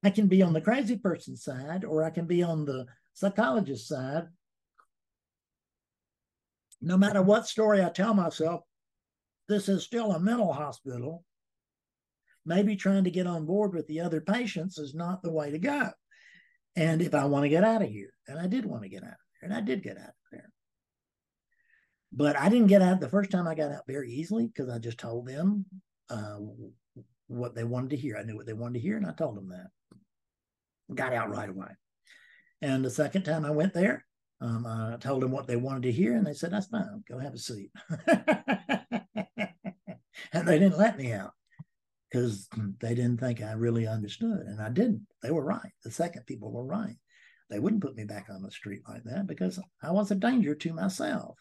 I 0.02 0.08
can 0.08 0.28
be 0.28 0.40
on 0.40 0.54
the 0.54 0.62
crazy 0.62 0.96
person 0.96 1.36
side, 1.36 1.84
or 1.84 2.02
I 2.02 2.08
can 2.08 2.24
be 2.24 2.42
on 2.42 2.64
the 2.64 2.86
psychologist 3.12 3.86
side. 3.86 4.28
No 6.80 6.96
matter 6.96 7.20
what 7.20 7.46
story 7.46 7.84
I 7.84 7.90
tell 7.90 8.14
myself, 8.14 8.62
this 9.46 9.68
is 9.68 9.84
still 9.84 10.12
a 10.12 10.18
mental 10.18 10.54
hospital 10.54 11.22
maybe 12.44 12.76
trying 12.76 13.04
to 13.04 13.10
get 13.10 13.26
on 13.26 13.46
board 13.46 13.74
with 13.74 13.86
the 13.86 14.00
other 14.00 14.20
patients 14.20 14.78
is 14.78 14.94
not 14.94 15.22
the 15.22 15.32
way 15.32 15.50
to 15.50 15.58
go. 15.58 15.90
And 16.76 17.02
if 17.02 17.14
I 17.14 17.24
want 17.26 17.44
to 17.44 17.48
get 17.48 17.64
out 17.64 17.82
of 17.82 17.88
here, 17.88 18.12
and 18.26 18.38
I 18.38 18.46
did 18.46 18.64
want 18.64 18.82
to 18.82 18.88
get 18.88 19.02
out 19.02 19.10
of 19.10 19.16
there, 19.40 19.50
and 19.50 19.54
I 19.54 19.60
did 19.60 19.82
get 19.82 19.96
out 19.96 20.08
of 20.08 20.14
there. 20.32 20.50
But 22.12 22.36
I 22.36 22.48
didn't 22.48 22.66
get 22.68 22.82
out 22.82 23.00
the 23.00 23.08
first 23.08 23.30
time 23.30 23.46
I 23.46 23.54
got 23.54 23.70
out 23.70 23.86
very 23.86 24.10
easily 24.10 24.46
because 24.46 24.68
I 24.68 24.78
just 24.78 24.98
told 24.98 25.26
them 25.26 25.64
uh, 26.08 26.38
what 27.28 27.54
they 27.54 27.64
wanted 27.64 27.90
to 27.90 27.96
hear. 27.96 28.16
I 28.16 28.24
knew 28.24 28.36
what 28.36 28.46
they 28.46 28.52
wanted 28.52 28.74
to 28.74 28.80
hear, 28.80 28.96
and 28.96 29.06
I 29.06 29.12
told 29.12 29.36
them 29.36 29.48
that. 29.50 29.68
Got 30.94 31.12
out 31.12 31.30
right 31.30 31.48
away. 31.48 31.68
And 32.62 32.84
the 32.84 32.90
second 32.90 33.22
time 33.22 33.44
I 33.44 33.50
went 33.50 33.72
there, 33.72 34.04
um, 34.40 34.66
I 34.66 34.96
told 34.98 35.22
them 35.22 35.30
what 35.30 35.46
they 35.46 35.56
wanted 35.56 35.84
to 35.84 35.92
hear, 35.92 36.16
and 36.16 36.26
they 36.26 36.34
said, 36.34 36.52
That's 36.52 36.66
fine, 36.66 37.04
go 37.08 37.18
have 37.18 37.34
a 37.34 37.38
seat. 37.38 37.70
and 40.32 40.48
they 40.48 40.58
didn't 40.58 40.78
let 40.78 40.98
me 40.98 41.12
out 41.12 41.32
because 42.10 42.48
they 42.80 42.94
didn't 42.94 43.18
think 43.18 43.40
I 43.40 43.52
really 43.52 43.86
understood. 43.86 44.40
And 44.46 44.60
I 44.60 44.68
didn't. 44.70 45.06
They 45.22 45.30
were 45.30 45.44
right. 45.44 45.72
The 45.84 45.90
second 45.90 46.26
people 46.26 46.50
were 46.50 46.64
right. 46.64 46.96
They 47.50 47.58
wouldn't 47.58 47.82
put 47.82 47.96
me 47.96 48.04
back 48.04 48.26
on 48.30 48.42
the 48.42 48.50
street 48.50 48.82
like 48.88 49.04
that 49.04 49.26
because 49.26 49.60
I 49.82 49.90
was 49.90 50.10
a 50.10 50.14
danger 50.14 50.54
to 50.54 50.72
myself. 50.72 51.36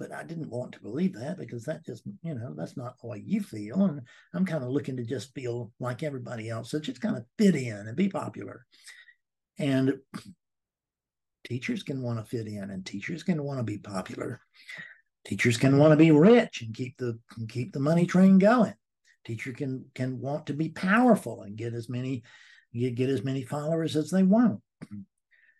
But 0.00 0.12
I 0.12 0.24
didn't 0.24 0.50
want 0.50 0.72
to 0.72 0.80
believe 0.80 1.14
that 1.14 1.38
because 1.38 1.64
that 1.64 1.86
just, 1.86 2.02
you 2.22 2.34
know, 2.34 2.54
that's 2.56 2.76
not 2.76 3.00
the 3.00 3.06
way 3.06 3.22
you 3.24 3.40
feel. 3.40 3.84
And 3.84 4.00
I'm 4.34 4.44
kind 4.44 4.64
of 4.64 4.70
looking 4.70 4.96
to 4.96 5.04
just 5.04 5.32
feel 5.32 5.70
like 5.78 6.02
everybody 6.02 6.50
else. 6.50 6.72
So 6.72 6.80
just 6.80 7.00
kind 7.00 7.16
of 7.16 7.24
fit 7.38 7.54
in 7.54 7.86
and 7.86 7.96
be 7.96 8.08
popular. 8.08 8.66
And 9.58 9.98
teachers 11.46 11.84
can 11.84 12.02
want 12.02 12.18
to 12.18 12.24
fit 12.24 12.48
in 12.48 12.70
and 12.70 12.84
teachers 12.84 13.22
can 13.22 13.44
want 13.44 13.58
to 13.58 13.64
be 13.64 13.78
popular. 13.78 14.40
Teachers 15.24 15.56
can 15.56 15.78
want 15.78 15.92
to 15.92 15.96
be 15.96 16.10
rich 16.10 16.62
and 16.62 16.74
keep 16.74 16.96
the 16.96 17.18
keep 17.48 17.72
the 17.72 17.78
money 17.78 18.06
train 18.06 18.38
going 18.38 18.74
teacher 19.24 19.52
can 19.52 19.84
can 19.94 20.20
want 20.20 20.46
to 20.46 20.54
be 20.54 20.68
powerful 20.68 21.42
and 21.42 21.56
get 21.56 21.74
as 21.74 21.88
many 21.88 22.22
you 22.72 22.90
get 22.90 23.10
as 23.10 23.24
many 23.24 23.42
followers 23.42 23.96
as 23.96 24.10
they 24.10 24.22
want. 24.22 24.60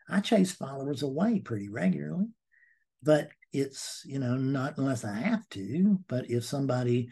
I 0.09 0.21
chase 0.21 0.53
followers 0.53 1.03
away 1.03 1.41
pretty 1.41 1.69
regularly, 1.69 2.29
but 3.03 3.29
it's, 3.53 4.03
you 4.05 4.19
know, 4.19 4.37
not 4.37 4.79
unless 4.79 5.05
I 5.05 5.15
have 5.15 5.49
to. 5.51 5.99
But 6.09 6.31
if 6.31 6.45
somebody 6.45 7.11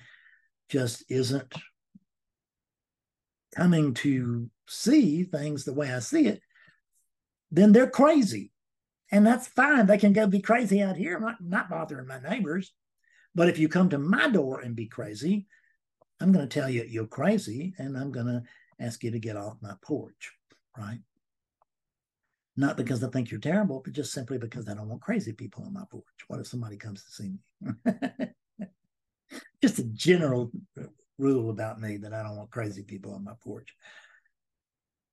just 0.69 1.05
isn't 1.09 1.53
coming 3.57 3.95
to 3.95 4.51
see 4.69 5.25
things 5.25 5.65
the 5.65 5.75
way 5.75 5.93
I 5.93 5.99
see 6.01 6.27
it, 6.27 6.41
then 7.51 7.73
they're 7.73 7.91
crazy. 7.91 8.53
And 9.11 9.27
that's 9.27 9.49
fine. 9.49 9.87
They 9.87 9.99
can 9.99 10.13
go 10.13 10.27
be 10.27 10.41
crazy 10.41 10.83
out 10.83 10.97
here. 10.97 11.17
I'm 11.17 11.23
not, 11.23 11.37
not 11.41 11.71
bothering 11.71 12.07
my 12.07 12.21
neighbors. 12.21 12.73
But 13.35 13.49
if 13.49 13.59
you 13.59 13.69
come 13.69 13.89
to 13.91 13.99
my 13.99 14.29
door 14.29 14.61
and 14.61 14.77
be 14.77 14.87
crazy, 14.87 15.47
I'm 16.21 16.33
going 16.33 16.47
to 16.47 16.61
tell 16.61 16.69
you 16.69 16.85
you're 16.85 17.07
crazy 17.07 17.75
and 17.79 17.97
I'm 17.97 18.13
going 18.13 18.27
to 18.27 18.43
ask 18.81 19.03
you 19.03 19.11
to 19.13 19.19
get 19.19 19.37
off 19.37 19.57
my 19.63 19.75
porch, 19.83 20.33
right? 20.77 20.99
Not 22.59 22.77
because 22.77 23.05
I 23.05 23.09
think 23.11 23.31
you're 23.31 23.39
terrible, 23.39 23.81
but 23.85 23.93
just 23.93 24.13
simply 24.13 24.37
because 24.37 24.69
I 24.69 24.75
don't 24.75 24.89
want 24.89 25.01
crazy 25.01 25.33
people 25.33 25.63
on 25.63 25.73
my 25.73 25.85
porch. 25.89 26.03
What 26.27 26.41
if 26.41 26.49
somebody 26.49 26.77
comes 26.77 27.05
to 27.05 27.11
see 27.13 27.31
me? 27.31 27.95
just 29.63 29.79
a 29.79 29.85
general 29.85 30.51
rule 31.19 31.51
about 31.51 31.81
me 31.81 31.99
that 31.99 32.13
I 32.13 32.25
don't 32.25 32.37
want 32.37 32.51
crazy 32.51 32.83
people 32.83 33.15
on 33.15 33.23
my 33.23 33.35
porch. 33.45 33.77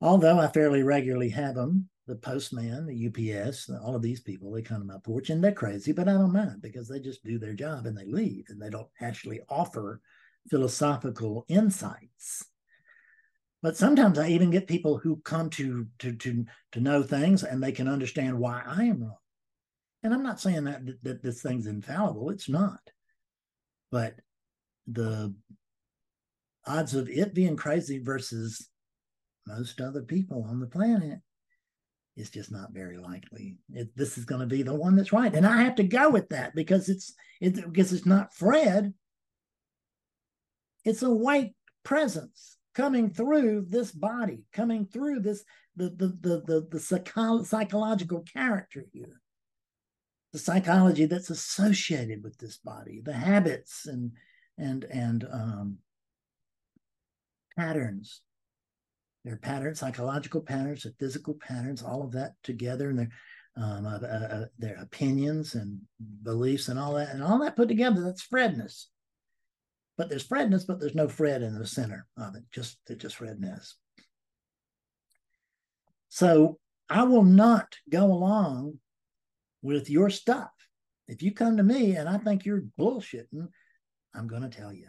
Although 0.02 0.40
I 0.40 0.48
fairly 0.48 0.82
regularly 0.82 1.30
have 1.30 1.54
them, 1.54 1.88
the 2.08 2.16
postman, 2.16 2.88
the 2.88 3.38
UPS, 3.38 3.70
all 3.70 3.96
of 3.96 4.02
these 4.02 4.22
people, 4.22 4.52
they 4.52 4.64
come 4.64 4.80
to 4.80 4.88
my 4.88 4.98
porch 5.04 5.30
and 5.30 5.44
they're 5.44 5.52
crazy, 5.52 5.92
but 5.92 6.08
I 6.08 6.14
don't 6.14 6.34
mind 6.34 6.64
because 6.64 6.88
they 6.88 7.00
just 7.00 7.24
do 7.24 7.38
their 7.38 7.54
job 7.54 7.86
and 7.86 7.96
they 7.96 8.08
leave 8.08 8.46
and 8.50 8.60
they 8.60 8.72
don't 8.72 8.90
actually 9.02 9.42
offer 9.50 10.02
philosophical 10.50 11.46
insights. 11.48 12.44
But 13.62 13.78
sometimes 13.78 14.20
I 14.20 14.30
even 14.30 14.52
get 14.52 14.68
people 14.68 14.98
who 14.98 15.18
come 15.18 15.50
to 15.52 15.88
to 16.00 16.14
to 16.14 16.46
to 16.74 16.80
know 16.80 17.02
things 17.02 17.44
and 17.44 17.64
they 17.64 17.72
can 17.72 17.88
understand 17.88 18.38
why 18.38 18.62
I 18.66 18.84
am 18.84 19.02
wrong. 19.02 19.18
And 20.04 20.14
I'm 20.14 20.24
not 20.24 20.40
saying 20.40 20.66
that 20.66 20.82
that 21.04 21.24
this 21.24 21.42
thing's 21.42 21.66
infallible. 21.66 22.30
It's 22.30 22.50
not. 22.50 22.82
But 23.92 24.16
the 24.88 25.34
odds 26.68 26.94
of 26.94 27.10
it 27.10 27.34
being 27.34 27.56
crazy 27.56 28.00
versus 28.00 28.70
most 29.48 29.82
other 29.82 30.02
people 30.02 30.46
on 30.48 30.60
the 30.60 30.68
planet 30.68 31.20
is 32.18 32.30
just 32.30 32.52
not 32.52 32.72
very 32.72 32.98
likely. 32.98 33.58
It, 33.74 33.96
this 33.96 34.18
is 34.18 34.26
going 34.26 34.42
to 34.42 34.48
be 34.48 34.64
the 34.64 34.74
one 34.74 34.96
that's 34.96 35.14
right, 35.14 35.34
and 35.34 35.46
I 35.46 35.64
have 35.64 35.76
to 35.76 35.84
go 35.84 36.10
with 36.10 36.30
that 36.30 36.56
because 36.56 36.88
it's 36.88 37.14
it 37.42 37.56
because 37.56 37.92
it's 37.94 38.06
not 38.06 38.34
Fred. 38.34 38.94
It's 40.84 41.02
a 41.02 41.10
white 41.10 41.56
presence 41.84 42.58
coming 42.76 43.10
through 43.10 43.66
this 43.70 43.92
body, 43.92 44.44
coming 44.54 44.86
through 44.86 45.22
this 45.22 45.44
the 45.76 45.90
the 45.90 46.08
the 46.22 46.44
the, 46.46 46.68
the 46.72 46.80
psycho- 46.80 47.44
psychological 47.44 48.22
character 48.22 48.86
here, 48.94 49.22
the 50.34 50.40
psychology 50.40 51.06
that's 51.06 51.30
associated 51.30 52.24
with 52.24 52.38
this 52.38 52.58
body, 52.58 53.02
the 53.04 53.14
habits 53.14 53.86
and 53.88 54.12
and 54.58 54.84
and 54.86 55.28
um, 55.32 55.78
patterns 57.58 58.22
their 59.26 59.38
patterns, 59.38 59.80
psychological 59.80 60.40
patterns, 60.40 60.84
their 60.84 60.94
physical 61.00 61.34
patterns, 61.34 61.82
all 61.82 62.04
of 62.04 62.12
that 62.12 62.36
together, 62.44 62.90
and 62.90 63.00
their 63.00 63.10
um, 63.58 63.86
uh, 63.86 63.98
uh, 63.98 64.28
uh, 64.32 64.46
their 64.60 64.76
opinions 64.76 65.56
and 65.56 65.80
beliefs 66.24 66.68
and 66.68 66.78
all 66.78 66.94
that, 66.94 67.10
and 67.10 67.24
all 67.24 67.40
that 67.40 67.56
put 67.56 67.68
together. 67.68 68.04
That's 68.04 68.22
Fredness. 68.22 68.90
But 69.98 70.10
there's 70.10 70.26
Fredness, 70.26 70.66
but 70.66 70.80
there's 70.80 70.96
no 70.96 71.08
Fred 71.08 71.42
in 71.42 71.58
the 71.58 71.66
center 71.66 72.06
of 72.18 72.36
it. 72.36 72.44
Just 72.52 72.78
it's 72.88 73.02
just 73.02 73.16
Fredness. 73.16 73.76
So 76.10 76.60
I 76.90 77.04
will 77.04 77.24
not 77.24 77.76
go 77.90 78.06
along 78.06 78.80
with 79.62 79.90
your 79.90 80.10
stuff. 80.10 80.52
If 81.08 81.22
you 81.22 81.32
come 81.32 81.58
to 81.58 81.64
me 81.64 81.96
and 81.96 82.10
I 82.10 82.18
think 82.18 82.46
you're 82.46 82.64
bullshitting, 82.80 83.48
I'm 84.14 84.28
going 84.28 84.42
to 84.42 84.50
tell 84.50 84.74
you, 84.74 84.88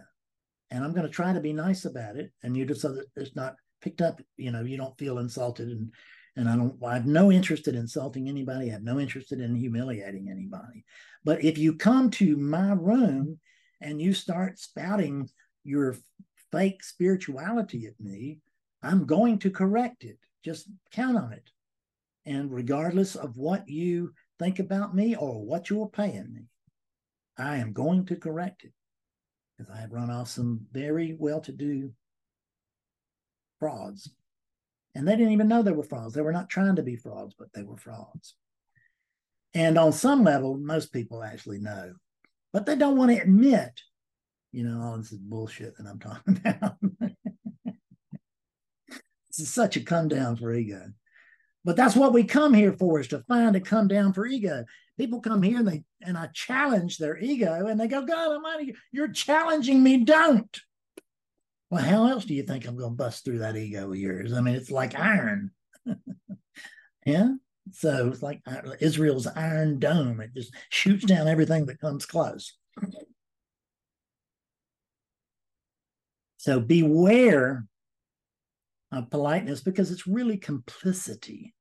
and 0.71 0.85
I'm 0.85 0.93
going 0.93 1.07
to 1.07 1.13
try 1.13 1.33
to 1.33 1.41
be 1.41 1.53
nice 1.53 1.85
about 1.85 2.17
it, 2.17 2.33
and 2.43 2.57
you 2.57 2.65
just 2.65 2.81
so 2.81 2.95
that 2.95 3.07
it's 3.17 3.37
not 3.37 3.57
picked 3.81 4.01
up, 4.01 4.21
you 4.37 4.51
know, 4.51 4.63
you 4.63 4.77
don't 4.77 4.99
feel 4.99 5.19
insulted 5.19 5.69
and 5.69 5.93
and 6.37 6.49
I 6.51 6.57
don't 6.57 6.75
I 6.85 6.95
have 6.95 7.07
no 7.07 7.33
interest 7.33 7.67
in 7.67 7.75
insulting 7.75 8.29
anybody, 8.29 8.69
I 8.69 8.73
have 8.75 8.83
no 8.83 9.01
interest 9.01 9.33
in 9.33 9.55
humiliating 9.55 10.29
anybody. 10.31 10.85
But 11.25 11.43
if 11.43 11.57
you 11.57 11.75
come 11.75 12.11
to 12.11 12.37
my 12.37 12.73
room 12.73 13.39
and 13.81 14.01
you 14.01 14.15
start 14.15 14.59
spouting 14.59 15.29
your 15.65 15.97
fake 16.53 16.83
spirituality 16.83 17.87
at 17.87 17.99
me, 18.01 18.41
I'm 18.83 19.05
going 19.05 19.39
to 19.41 19.51
correct 19.51 20.05
it. 20.05 20.19
Just 20.45 20.69
count 20.93 21.17
on 21.17 21.33
it. 21.33 21.51
And 22.25 22.53
regardless 22.53 23.15
of 23.15 23.37
what 23.37 23.69
you 23.69 24.13
think 24.39 24.59
about 24.59 24.95
me 24.95 25.17
or 25.17 25.45
what 25.45 25.71
you're 25.71 25.89
paying 25.89 26.33
me, 26.33 26.47
I 27.39 27.57
am 27.57 27.73
going 27.73 28.07
to 28.07 28.17
correct 28.17 28.65
it 28.65 28.73
because 29.57 29.73
I 29.73 29.81
have 29.81 29.93
run 29.93 30.11
off 30.11 30.29
some 30.29 30.67
very 30.73 31.17
well 31.19 31.41
to 31.43 31.53
do 31.53 31.93
frauds. 33.59 34.11
And 34.95 35.07
they 35.07 35.17
didn't 35.17 35.33
even 35.33 35.49
know 35.49 35.63
they 35.63 35.73
were 35.73 35.83
frauds. 35.83 36.15
They 36.15 36.23
were 36.23 36.33
not 36.33 36.49
trying 36.49 36.77
to 36.77 36.83
be 36.83 36.97
frauds, 36.97 37.35
but 37.39 37.53
they 37.53 37.63
were 37.63 37.77
frauds. 37.77 38.35
And 39.55 39.79
on 39.79 39.93
some 39.93 40.25
level, 40.25 40.57
most 40.57 40.93
people 40.93 41.23
actually 41.23 41.59
know, 41.59 41.95
but 42.57 42.65
they 42.65 42.75
don't 42.75 42.97
want 42.97 43.11
to 43.11 43.21
admit, 43.21 43.83
you 44.51 44.65
know, 44.65 44.81
all 44.81 44.95
oh, 44.95 44.97
this 44.97 45.13
is 45.13 45.19
bullshit 45.19 45.77
that 45.77 45.87
I'm 45.87 45.99
talking 45.99 46.41
about. 46.47 46.77
this 47.67 49.41
is 49.41 49.53
such 49.53 49.77
a 49.77 49.83
come 49.83 50.09
down 50.09 50.37
for 50.37 50.55
ego. 50.55 50.91
But 51.67 51.77
that's 51.77 51.95
what 51.95 52.15
we 52.15 52.25
come 52.25 52.55
here 52.55 52.73
for 52.73 52.99
is 52.99 53.09
to 53.09 53.23
find 53.29 53.55
a 53.57 53.61
come 53.61 53.89
down 53.89 54.15
for 54.15 54.25
ego. 54.27 54.65
People 54.97 55.21
come 55.21 55.43
here 55.43 55.59
and 55.59 55.69
they 55.69 55.85
and 56.01 56.17
I 56.17 56.31
challenge 56.33 56.97
their 56.97 57.19
ego 57.19 57.67
and 57.67 57.79
they 57.79 57.89
go, 57.89 58.07
God 58.07 58.33
Almighty, 58.33 58.75
you're 58.91 59.13
challenging 59.13 59.83
me. 59.83 60.03
Don't. 60.03 60.59
Well, 61.69 61.85
how 61.85 62.07
else 62.09 62.25
do 62.25 62.33
you 62.33 62.45
think 62.45 62.67
I'm 62.67 62.79
going 62.79 62.93
to 62.93 62.97
bust 62.97 63.27
through 63.27 63.41
that 63.41 63.59
ego 63.59 63.91
of 63.91 63.99
yours? 63.99 64.33
I 64.33 64.41
mean, 64.41 64.55
it's 64.55 64.71
like 64.71 64.99
iron. 64.99 65.51
yeah. 67.05 67.33
So 67.77 68.09
it's 68.09 68.23
like 68.23 68.41
uh, 68.47 68.73
Israel's 68.81 69.27
iron 69.27 69.79
dome. 69.79 70.21
It 70.21 70.35
just 70.35 70.55
shoots 70.71 71.05
down 71.05 71.29
everything 71.29 71.67
that 71.67 71.81
comes 71.81 72.07
close. 72.07 72.55
So 76.39 76.61
beware 76.61 77.67
of 78.93 79.11
politeness 79.11 79.61
because 79.61 79.91
it's 79.91 80.07
really 80.07 80.37
complicity. 80.39 81.55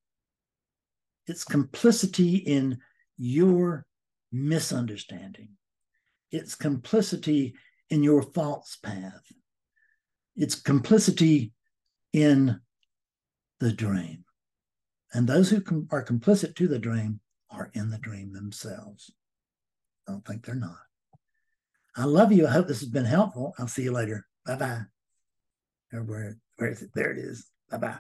It's 1.28 1.44
complicity 1.44 2.36
in 2.36 2.78
your 3.18 3.86
misunderstanding. 4.32 5.50
It's 6.32 6.56
complicity 6.56 7.56
in 7.90 8.04
your 8.04 8.22
false 8.22 8.78
path 8.82 9.24
it's 10.36 10.56
complicity 10.56 11.54
in 12.12 12.60
the 13.60 13.72
dream. 13.72 14.25
And 15.14 15.28
those 15.28 15.50
who 15.50 15.62
com- 15.62 15.88
are 15.92 16.04
complicit 16.04 16.56
to 16.56 16.68
the 16.68 16.80
dream 16.80 17.20
are 17.50 17.72
in 17.74 17.90
the 17.90 17.98
dream 17.98 18.34
themselves. 18.34 19.12
I 20.08 20.12
don't 20.12 20.26
think 20.26 20.46
they're 20.46 20.56
not. 20.56 20.78
I 21.96 22.04
love 22.04 22.32
you. 22.32 22.48
I 22.48 22.52
hope 22.52 22.68
this 22.68 22.82
has 22.82 22.90
been 22.90 23.06
helpful. 23.06 23.56
I'll 23.58 23.68
see 23.68 23.84
you 23.84 23.92
later. 23.92 24.28
Bye 24.46 24.58
bye. 24.58 24.82
Where, 25.92 26.38
it? 26.70 26.90
There 26.94 27.12
it 27.12 27.18
is. 27.18 27.48
Bye 27.70 27.78
bye. 27.78 28.00